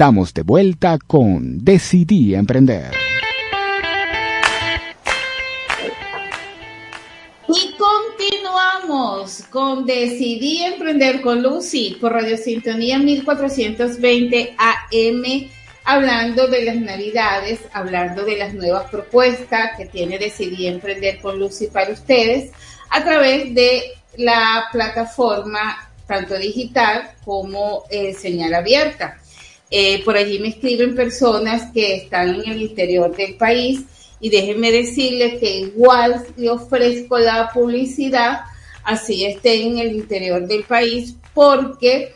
[0.00, 2.90] estamos de vuelta con Decidí Emprender.
[7.46, 15.50] Y continuamos con Decidí Emprender con Lucy por Radio Sintonía 1420 AM,
[15.84, 21.66] hablando de las navidades, hablando de las nuevas propuestas que tiene Decidí Emprender con Lucy
[21.66, 22.52] para ustedes
[22.88, 23.82] a través de
[24.16, 29.19] la plataforma tanto digital como eh, señal abierta.
[29.70, 33.82] Eh, por allí me escriben personas que están en el interior del país
[34.20, 38.40] y déjenme decirles que igual le ofrezco la publicidad,
[38.84, 42.12] así esté en el interior del país, porque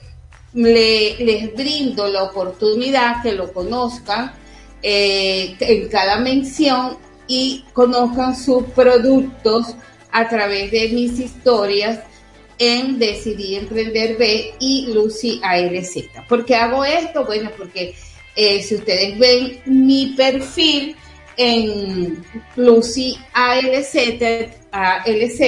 [0.53, 4.33] le- les brindo la oportunidad que lo conozcan
[4.83, 9.69] eh, en cada mención y conozcan sus productos
[10.13, 12.01] a través de mis historias
[12.59, 15.97] en Decidí Emprender B y Lucy ALZ.
[16.29, 17.25] ¿Por qué hago esto?
[17.25, 17.95] Bueno, porque
[18.37, 20.97] eh, si ustedes ven mi perfil
[21.37, 22.25] en
[22.57, 23.95] Lucy ALZ,
[24.71, 25.41] ALZ,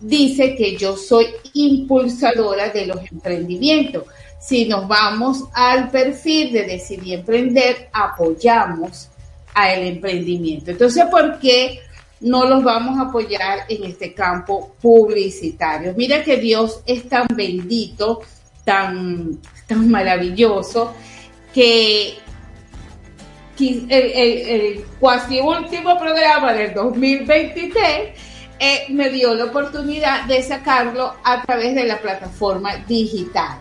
[0.00, 4.04] dice que yo soy impulsadora de los emprendimientos.
[4.40, 9.08] Si nos vamos al perfil de Decidí Emprender, apoyamos
[9.52, 10.70] al emprendimiento.
[10.70, 11.80] Entonces, ¿por qué
[12.20, 15.94] no los vamos a apoyar en este campo publicitario?
[15.96, 18.20] Mira que Dios es tan bendito,
[18.64, 20.94] tan, tan maravilloso,
[21.54, 22.14] que
[23.58, 28.10] el- el cuasi último programa del 2023
[28.58, 33.58] eh, me dio la oportunidad de sacarlo a través de la plataforma digital.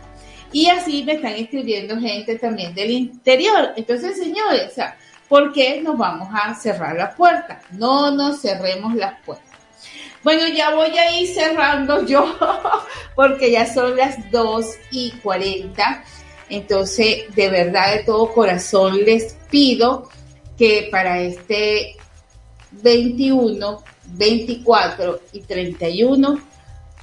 [0.52, 3.70] Y así me están escribiendo gente también del interior.
[3.78, 4.98] Entonces, señores, o sea,
[5.30, 7.62] ¿por qué nos vamos a cerrar la puerta?
[7.72, 9.48] No nos cerremos las puertas.
[10.24, 12.36] Bueno, ya voy a ir cerrando yo,
[13.16, 16.04] porque ya son las 2 y 40.
[16.50, 20.10] Entonces, de verdad, de todo corazón, les pido
[20.58, 21.96] que para este
[22.72, 26.42] 21, 24 y 31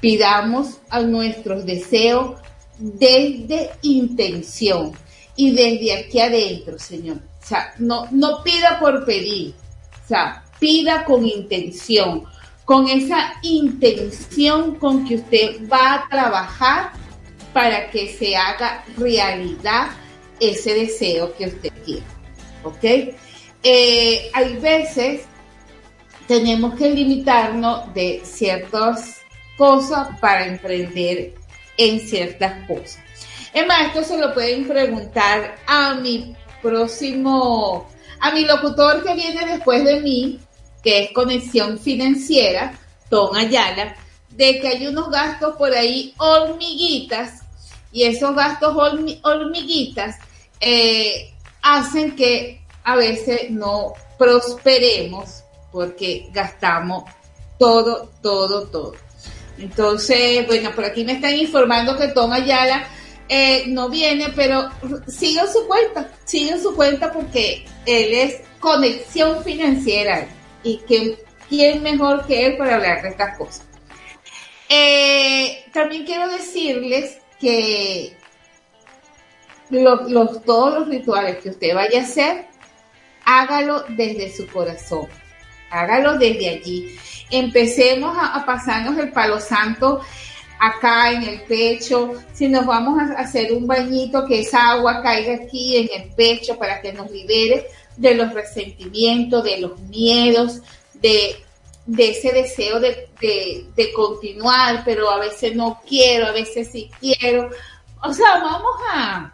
[0.01, 2.37] pidamos a nuestros deseos
[2.79, 4.93] desde intención
[5.37, 7.19] y desde aquí adentro, Señor.
[7.47, 9.55] O sea, no, no pida por pedir,
[10.05, 12.25] o sea, pida con intención,
[12.65, 16.91] con esa intención con que usted va a trabajar
[17.53, 19.91] para que se haga realidad
[20.41, 22.03] ese deseo que usted quiere.
[22.65, 23.15] ¿Ok?
[23.63, 25.23] Eh, hay veces
[26.27, 29.19] tenemos que limitarnos de ciertas
[29.57, 31.35] cosas para emprender
[31.77, 32.99] en ciertas cosas.
[33.55, 36.35] Es más, esto se lo pueden preguntar a mi
[36.67, 37.87] próximo,
[38.21, 40.41] a mi locutor que viene después de mí,
[40.83, 42.73] que es Conexión Financiera,
[43.09, 43.95] Tom Ayala,
[44.31, 47.41] de que hay unos gastos por ahí hormiguitas
[47.93, 50.17] y esos gastos hormi- hormiguitas
[50.61, 51.33] eh,
[51.63, 57.05] hacen que a veces no prosperemos porque gastamos
[57.59, 58.95] todo, todo, todo.
[59.59, 62.87] Entonces, bueno, por aquí me están informando que Tom Ayala
[63.29, 64.71] eh, no viene, pero
[65.09, 70.29] sigan su cuenta, sigan su cuenta porque él es conexión financiera
[70.63, 73.65] y que quién mejor que él para hablar de estas cosas.
[74.69, 78.17] Eh, también quiero decirles que
[80.45, 82.47] todos los rituales que usted vaya a hacer,
[83.25, 85.09] hágalo desde su corazón,
[85.71, 86.97] hágalo desde allí.
[87.31, 90.01] Empecemos a pasarnos el palo santo
[90.59, 95.35] acá en el pecho, si nos vamos a hacer un bañito, que esa agua caiga
[95.35, 97.67] aquí en el pecho para que nos libere
[97.97, 100.61] de los resentimientos, de los miedos,
[100.95, 101.37] de,
[101.87, 107.49] de ese deseo de, de- continuar, pero a veces no quiero, a veces sí quiero.
[108.03, 109.33] O sea, vamos a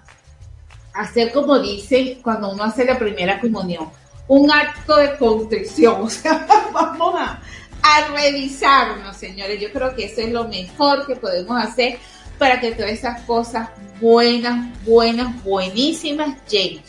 [0.94, 3.90] hacer como dicen cuando uno hace la primera comunión,
[4.28, 6.02] un acto de contrición.
[6.02, 7.40] O sea, vamos a,
[7.82, 9.60] a revisarnos, señores.
[9.60, 11.98] Yo creo que eso es lo mejor que podemos hacer
[12.38, 13.68] para que todas esas cosas
[14.00, 16.82] buenas, buenas, buenísimas lleguen.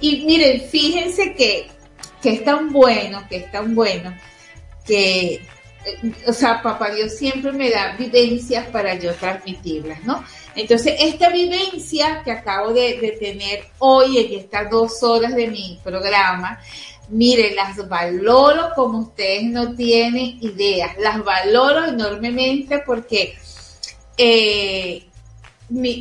[0.00, 1.68] Y miren, fíjense que,
[2.22, 4.14] que es tan bueno, que es tan bueno,
[4.86, 10.24] que, eh, o sea, papá Dios siempre me da vivencias para yo transmitirlas, ¿no?
[10.54, 15.78] Entonces, esta vivencia que acabo de, de tener hoy en estas dos horas de mi
[15.82, 16.60] programa,
[17.10, 23.36] miren, las valoro como ustedes no tienen ideas, las valoro enormemente porque,
[24.16, 25.04] eh,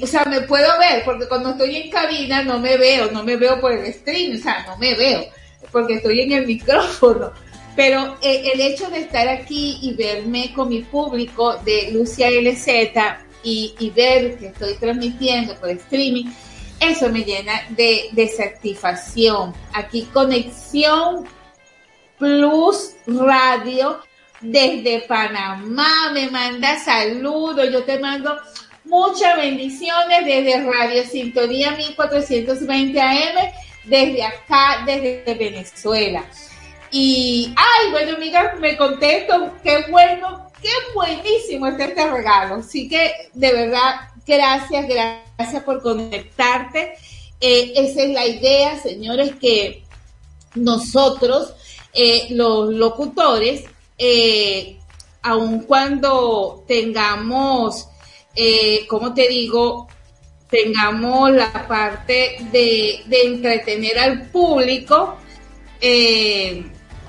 [0.02, 3.36] o sea, me puedo ver, porque cuando estoy en cabina no me veo, no me
[3.36, 5.26] veo por el stream, o sea, no me veo,
[5.72, 7.31] porque estoy en el micrófono.
[7.76, 12.68] Pero eh, el hecho de estar aquí y verme con mi público de Lucia LZ
[13.44, 16.26] y, y ver que estoy transmitiendo por streaming,
[16.80, 19.53] eso me llena de, de satisfacción.
[19.73, 21.26] Aquí Conexión
[22.18, 23.99] Plus Radio
[24.41, 27.69] desde Panamá me manda saludos.
[27.72, 28.38] Yo te mando
[28.85, 33.51] muchas bendiciones desde Radio Sintonía 1420 AM,
[33.85, 36.23] desde acá, desde Venezuela.
[36.91, 42.56] Y, ay, bueno, amiga, me contesto, qué bueno, qué buenísimo está este regalo.
[42.56, 46.93] Así que, de verdad, gracias, gracias por conectarte.
[47.41, 49.84] Eh, esa es la idea, señores, que
[50.56, 51.53] nosotros,
[51.93, 53.64] eh, los locutores,
[53.97, 54.77] eh,
[55.23, 57.88] aun cuando tengamos,
[58.88, 59.89] como te digo,
[60.49, 65.18] tengamos la parte de, de entretener al público,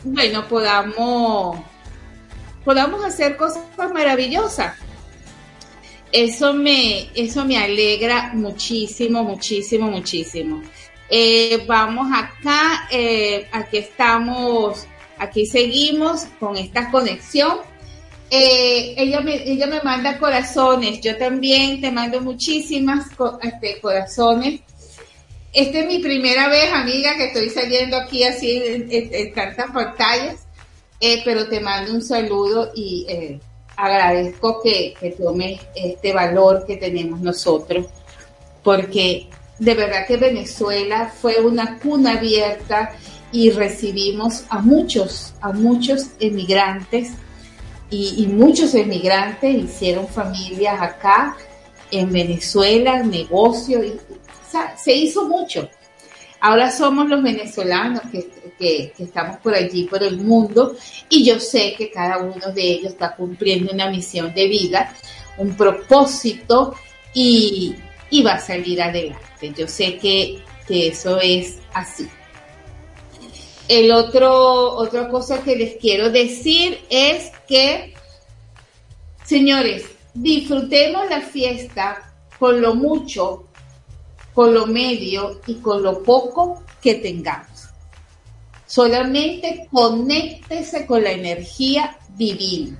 [0.02, 1.58] bueno, podamos,
[2.64, 3.62] podamos hacer cosas
[3.94, 4.74] maravillosas.
[6.12, 10.62] Eso me, eso me alegra muchísimo, muchísimo, muchísimo.
[11.08, 14.86] Eh, vamos acá, eh, aquí estamos,
[15.18, 17.58] aquí seguimos con esta conexión.
[18.30, 23.06] Eh, ella, me, ella me manda corazones, yo también te mando muchísimas
[23.42, 24.60] este, corazones.
[25.52, 29.70] Esta es mi primera vez, amiga, que estoy saliendo aquí así en, en- en tantas
[29.72, 30.46] pantallas,
[31.00, 33.40] eh, pero te mando un saludo y eh,
[33.76, 37.86] agradezco que, que tomes este valor que tenemos nosotros,
[38.62, 39.28] porque
[39.58, 42.92] de verdad que Venezuela fue una cuna abierta
[43.32, 47.12] y recibimos a muchos, a muchos emigrantes
[47.90, 51.36] y, muchos emigrantes hicieron familias acá
[51.90, 54.00] en Venezuela, negocios, y,
[54.76, 55.68] se hizo mucho.
[56.40, 58.30] Ahora somos los venezolanos que,
[58.60, 60.76] que- estamos por allí, por el mundo,
[61.08, 64.94] y yo sé que cada uno de ellos está cumpliendo una misión de vida,
[65.38, 66.74] un propósito,
[67.14, 67.74] y,
[68.10, 69.52] y va a salir adelante.
[69.56, 72.06] Yo sé que, que eso es así.
[73.66, 77.94] El otro, otra cosa que les quiero decir es que,
[79.24, 79.84] señores,
[80.14, 83.46] disfrutemos la fiesta con lo mucho,
[84.34, 87.49] con lo medio y con lo poco que tengamos.
[88.70, 92.78] Solamente conéctese con la energía divina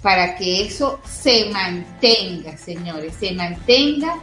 [0.00, 4.22] para que eso se mantenga, señores, se mantenga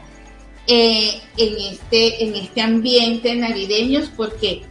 [0.65, 4.63] eh, en, este, en este ambiente navideño, porque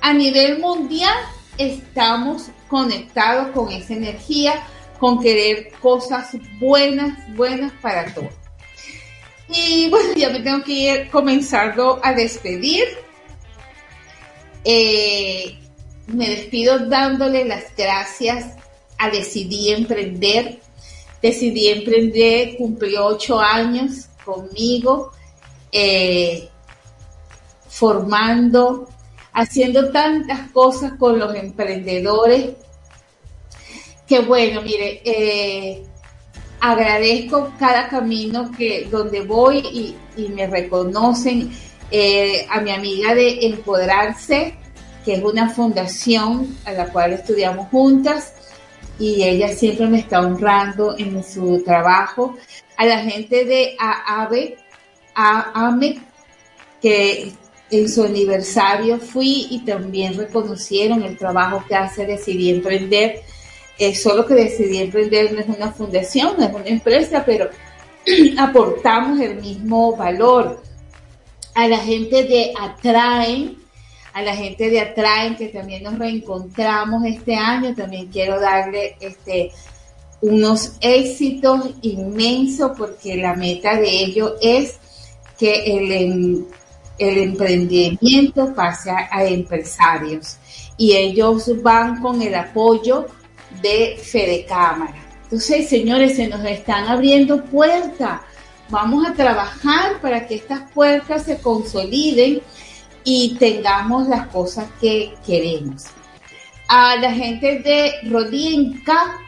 [0.00, 1.14] a nivel mundial
[1.58, 4.66] estamos conectados con esa energía,
[4.98, 8.34] con querer cosas buenas, buenas para todos.
[9.48, 12.88] Y bueno, ya me tengo que ir comenzando a despedir.
[14.64, 15.58] Eh,
[16.08, 18.56] me despido dándole las gracias
[18.98, 20.58] a Decidí Emprender.
[21.22, 25.12] Decidí Emprender cumplió ocho años conmigo,
[25.72, 26.48] eh,
[27.68, 28.88] formando,
[29.32, 32.50] haciendo tantas cosas con los emprendedores.
[34.06, 35.84] Que bueno, mire, eh,
[36.60, 41.50] agradezco cada camino que donde voy y, y me reconocen
[41.90, 44.54] eh, a mi amiga de Empoderarse,
[45.04, 48.34] que es una fundación a la cual estudiamos juntas
[48.98, 52.36] y ella siempre me está honrando en su trabajo.
[52.76, 54.58] A la gente de AAVE,
[55.14, 56.00] a AMEC,
[56.80, 57.32] que
[57.70, 63.22] en su aniversario fui y también reconocieron el trabajo que hace Decidí Emprender.
[63.94, 67.48] Solo que Decidí Emprender no es una fundación, no es una empresa, pero
[68.38, 70.62] aportamos el mismo valor.
[71.54, 73.56] A la gente de Atraen,
[74.12, 79.50] a la gente de Atraen que también nos reencontramos este año, también quiero darle este
[80.22, 84.76] unos éxitos inmensos porque la meta de ello es
[85.38, 86.44] que el, em-
[86.98, 90.36] el emprendimiento pase a, a empresarios
[90.76, 93.06] y ellos van con el apoyo
[93.62, 94.94] de Fede Cámara.
[95.24, 98.20] Entonces, señores, se nos están abriendo puertas.
[98.70, 102.40] Vamos a trabajar para que estas puertas se consoliden
[103.02, 105.86] y tengamos las cosas que queremos.
[106.68, 109.18] A la gente de Rodienca,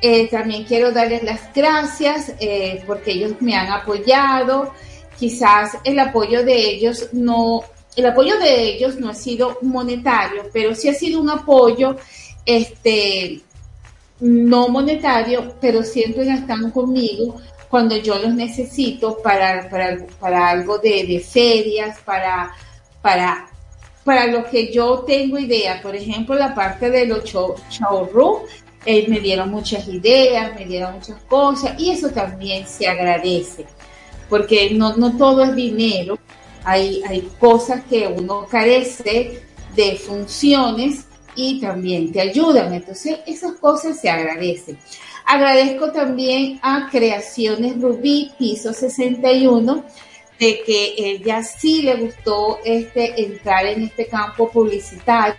[0.00, 4.72] eh, también quiero darles las gracias eh, porque ellos me han apoyado.
[5.18, 7.62] Quizás el apoyo de ellos no,
[7.96, 11.96] el apoyo de ellos no ha sido monetario, pero sí ha sido un apoyo,
[12.44, 13.40] este,
[14.20, 21.04] no monetario, pero siempre están conmigo cuando yo los necesito para, para, para algo de,
[21.06, 22.52] de ferias, para,
[23.02, 23.48] para,
[24.04, 25.80] para lo que yo tengo idea.
[25.82, 28.42] Por ejemplo, la parte de los show, showroom,
[28.84, 33.66] eh, me dieron muchas ideas, me dieron muchas cosas y eso también se agradece,
[34.28, 36.16] porque no, no todo es dinero,
[36.62, 39.42] hay, hay cosas que uno carece
[39.74, 42.74] de funciones y también te ayudan.
[42.74, 44.78] Entonces, esas cosas se agradecen.
[45.26, 49.84] Agradezco también a Creaciones Rubí, piso 61,
[50.38, 55.34] de que ella sí le gustó este, entrar en este campo publicitario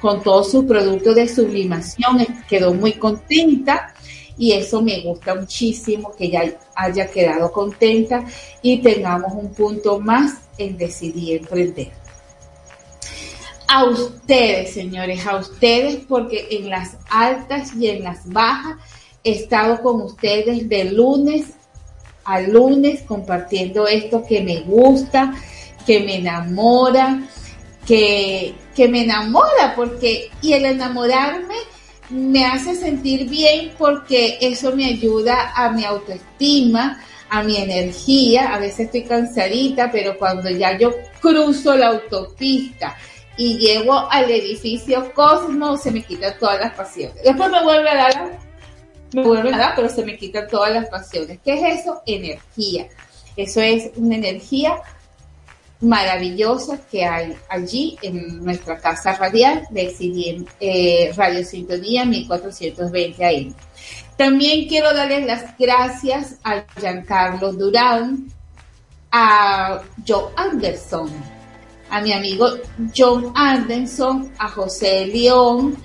[0.00, 2.26] con todos sus productos de sublimación.
[2.48, 3.94] Quedó muy contenta
[4.38, 8.24] y eso me gusta muchísimo que ella haya quedado contenta
[8.62, 12.03] y tengamos un punto más en decidir emprender.
[13.68, 18.76] A ustedes, señores, a ustedes, porque en las altas y en las bajas
[19.22, 21.54] he estado con ustedes de lunes
[22.24, 25.34] a lunes compartiendo esto que me gusta,
[25.86, 27.22] que me enamora,
[27.86, 31.54] que, que me enamora, porque, y el enamorarme
[32.10, 38.54] me hace sentir bien porque eso me ayuda a mi autoestima, a mi energía.
[38.54, 42.96] A veces estoy cansadita, pero cuando ya yo cruzo la autopista
[43.36, 47.22] y llego al edificio Cosmo, se me quitan todas las pasiones.
[47.22, 48.38] Después me vuelve a dar,
[49.12, 51.38] me vuelve a dar, pero se me quitan todas las pasiones.
[51.44, 52.02] ¿Qué es eso?
[52.06, 52.88] Energía.
[53.36, 54.76] Eso es una energía
[55.80, 63.54] maravillosa que hay allí en nuestra casa radial de CDM, eh, Radio Sintonía 1420 AM.
[64.16, 68.30] También quiero darles las gracias a Giancarlo Durán,
[69.10, 71.10] a Joe Anderson,
[71.90, 72.48] a mi amigo
[72.96, 75.76] John Anderson, a José León,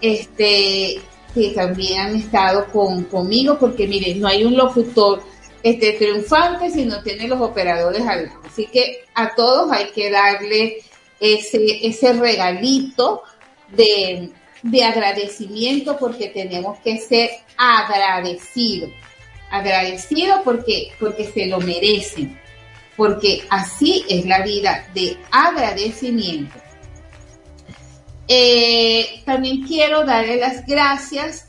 [0.00, 1.00] este,
[1.34, 5.22] que también han estado con, conmigo, porque miren, no hay un locutor
[5.62, 8.40] este, triunfante si no tiene los operadores al lado.
[8.44, 10.78] Así que a todos hay que darle
[11.20, 13.22] ese, ese regalito
[13.68, 14.30] de,
[14.62, 18.90] de agradecimiento porque tenemos que ser agradecidos.
[19.50, 22.38] Agradecidos porque, porque se lo merecen.
[23.00, 26.54] Porque así es la vida de agradecimiento.
[28.28, 31.46] Eh, también quiero darle las gracias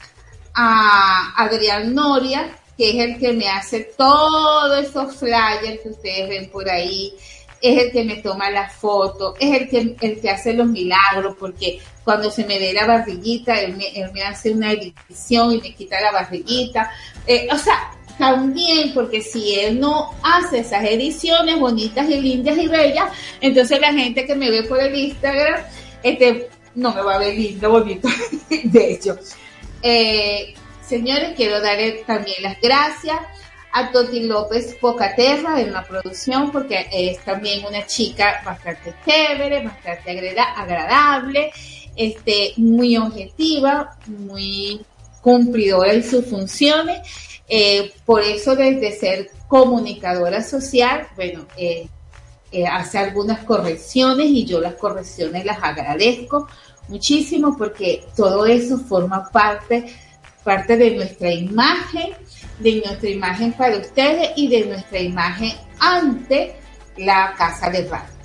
[0.54, 6.50] a Adrián Noria, que es el que me hace todos esos flyers que ustedes ven
[6.50, 7.16] por ahí,
[7.62, 11.36] es el que me toma la foto, es el que, el que hace los milagros,
[11.38, 16.00] porque cuando se me ve la barriguita, él me, hace una edición y me quita
[16.00, 16.92] la barriguita.
[17.28, 17.92] Eh, o sea,
[18.22, 23.06] también, porque si él no hace esas ediciones bonitas y lindas y bellas,
[23.42, 25.60] entonces la gente que me ve por el Instagram,
[26.04, 28.08] este, no me va a ver lindo, bonito,
[28.50, 29.18] de hecho.
[29.82, 30.54] Eh,
[30.88, 33.18] señores, quiero darle también las gracias
[33.74, 40.12] a Toti López Pocaterra en la producción, porque es también una chica bastante chévere, bastante
[40.12, 41.52] agrada- agradable,
[41.96, 44.80] este, muy objetiva, muy
[45.22, 47.00] cumplidora en sus funciones.
[47.54, 51.86] Eh, por eso, desde ser comunicadora social, bueno, eh,
[52.50, 56.48] eh, hace algunas correcciones y yo las correcciones las agradezco
[56.88, 59.94] muchísimo porque todo eso forma parte,
[60.46, 62.14] parte de nuestra imagen,
[62.60, 66.56] de nuestra imagen para ustedes y de nuestra imagen ante
[66.96, 68.16] la Casa de Radio.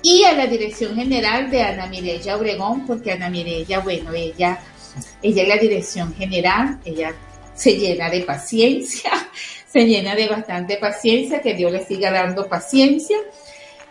[0.00, 4.58] Y a la dirección general de Ana Mireya Obregón, porque Ana Mireya, bueno, ella,
[5.20, 7.14] ella es la dirección general, ella
[7.54, 9.10] se llena de paciencia,
[9.72, 13.16] se llena de bastante paciencia, que Dios le siga dando paciencia,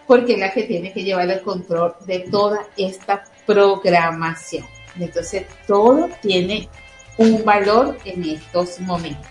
[0.07, 4.65] porque es la que tiene que llevar el control de toda esta programación.
[4.99, 6.69] Entonces, todo tiene
[7.17, 9.27] un valor en estos momentos.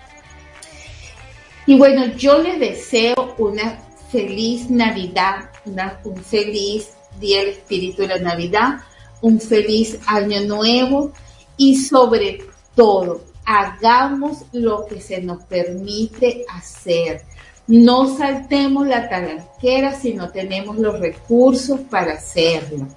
[1.66, 3.78] Y bueno, yo les deseo una
[4.10, 6.88] feliz Navidad, una- un feliz
[7.20, 8.78] Día del Espíritu de la Navidad,
[9.20, 11.12] un feliz Año Nuevo
[11.56, 12.40] y sobre
[12.74, 17.22] todo, hagamos lo que se nos permite hacer.
[17.66, 22.88] No saltemos la talanquera si no tenemos los recursos para hacerlo.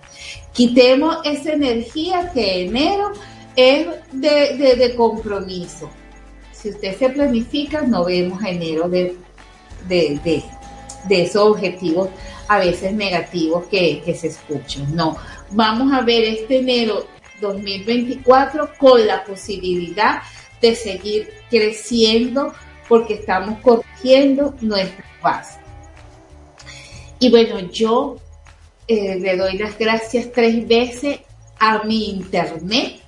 [0.53, 3.11] Quitemos esa energía que enero
[3.55, 5.89] es de, compromiso.
[6.51, 9.15] Si usted se planifica, no vemos enero de,
[9.87, 10.43] de, de-
[11.23, 12.09] esos objetivos
[12.47, 14.95] a veces negativos que se escuchan.
[14.95, 15.15] No,
[15.51, 17.05] vamos a ver este enero
[17.41, 20.21] 2024 con la posibilidad
[20.61, 22.53] de seguir creciendo
[22.87, 25.59] porque estamos corrigiendo nuestra base.
[27.19, 28.17] Y bueno, yo
[28.87, 31.19] eh, le doy las gracias tres veces
[31.59, 33.01] a mi internet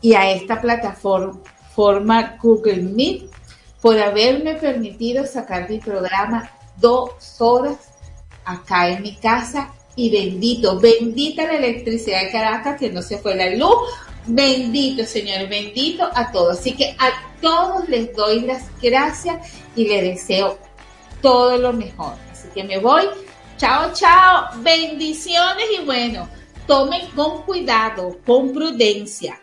[0.00, 1.40] y a esta plataforma
[1.74, 3.30] forma Google Meet
[3.80, 7.76] por haberme permitido sacar mi programa dos horas
[8.44, 13.34] acá en mi casa y bendito, bendita la electricidad de Caracas que no se fue
[13.34, 13.90] la luz.
[14.28, 16.60] Bendito Señor, bendito a todos.
[16.60, 17.10] Así que a
[17.40, 20.56] todos les doy las gracias y les deseo
[21.20, 22.14] todo lo mejor.
[22.30, 23.08] Así que me voy.
[23.56, 24.50] Chao, chao.
[24.58, 26.28] Bendiciones y bueno,
[26.68, 29.40] tomen con cuidado, con prudencia.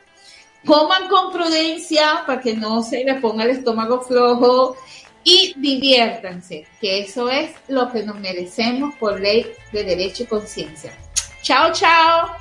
[0.65, 4.77] Coman con prudencia para que no se le ponga el estómago flojo
[5.25, 10.93] y diviértanse, que eso es lo que nos merecemos por ley de derecho y conciencia.
[11.41, 12.37] Chao, chao.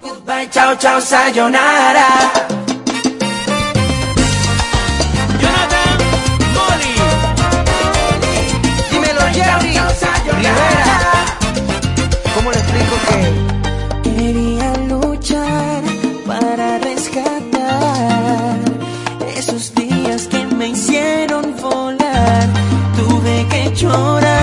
[0.00, 2.64] Goodbye, chao, chao, sayonara.
[23.80, 24.35] छोरा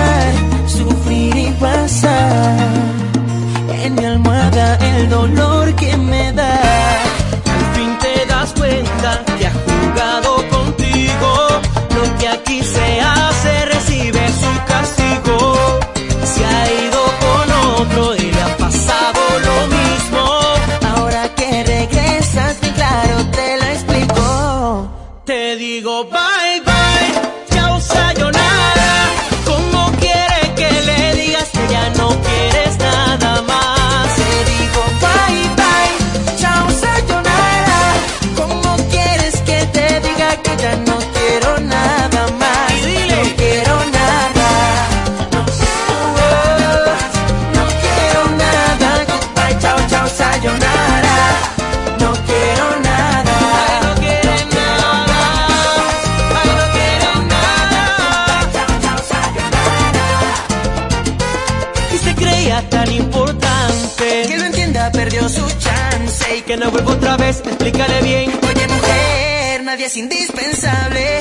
[66.54, 68.30] que no vuelva otra vez, explícale bien.
[68.30, 71.18] Oye, mujer, nadie es indispensable.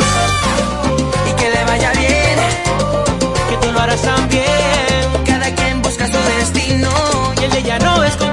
[1.27, 2.37] Y que le vaya bien,
[3.49, 4.45] que tú lo harás también.
[5.25, 6.89] Cada quien busca su destino.
[7.41, 8.32] Y el de ella no es con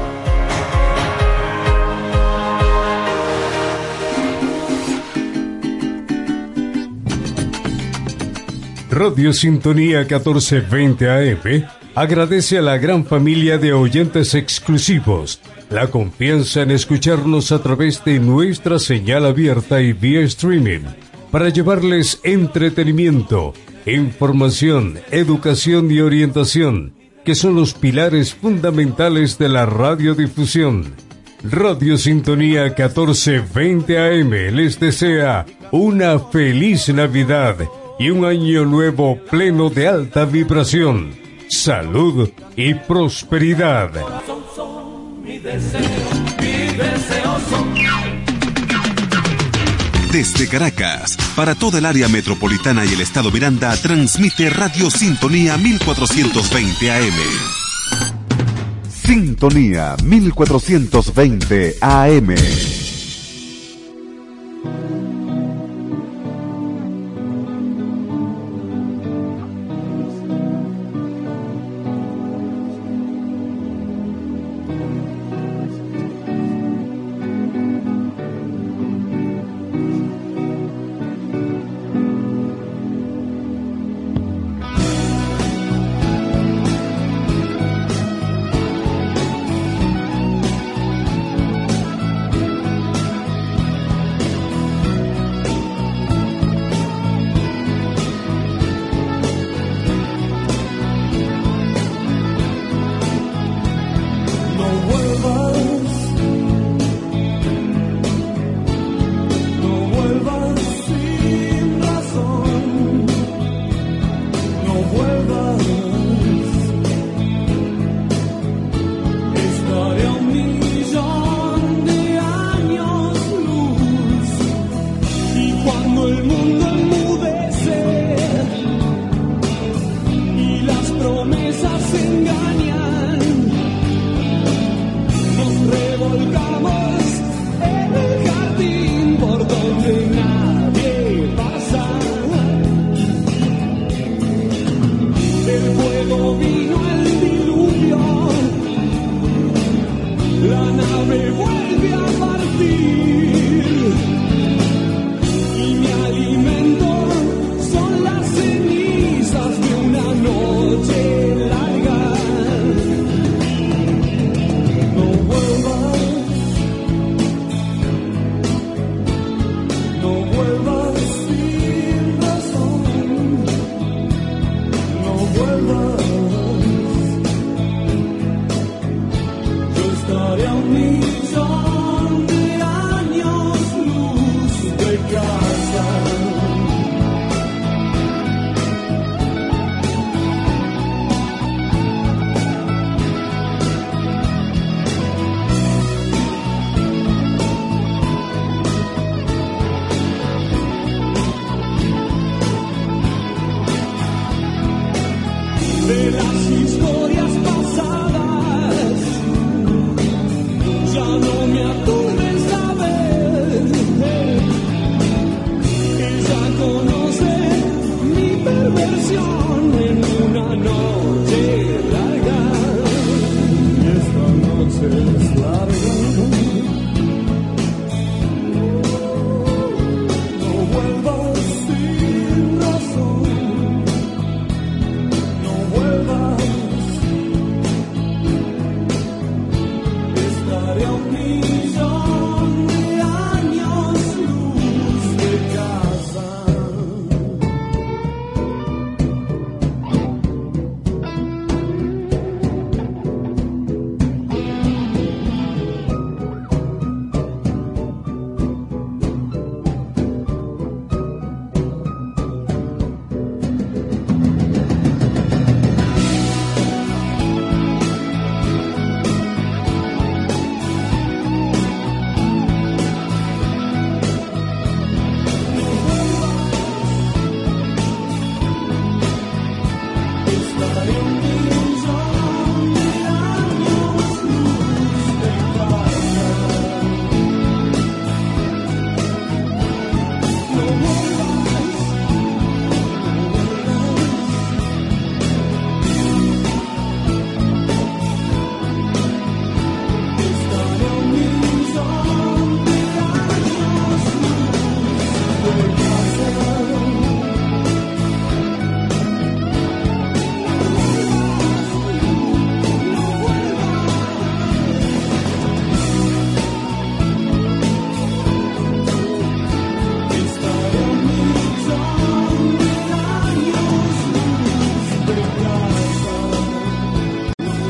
[8.91, 11.65] Radio Sintonía 1420 AM
[11.95, 15.39] agradece a la gran familia de oyentes exclusivos
[15.69, 20.81] la confianza en escucharnos a través de nuestra señal abierta y vía streaming
[21.31, 23.53] para llevarles entretenimiento,
[23.85, 26.93] información, educación y orientación,
[27.23, 30.95] que son los pilares fundamentales de la radiodifusión.
[31.49, 37.55] Radio Sintonía 1420 AM les desea una feliz Navidad
[38.01, 41.11] y un año nuevo pleno de alta vibración,
[41.47, 43.91] salud y prosperidad.
[50.11, 56.91] Desde Caracas, para toda el área metropolitana y el estado Miranda, transmite Radio Sintonía 1420
[56.91, 57.13] AM.
[58.89, 62.80] Sintonía 1420 AM.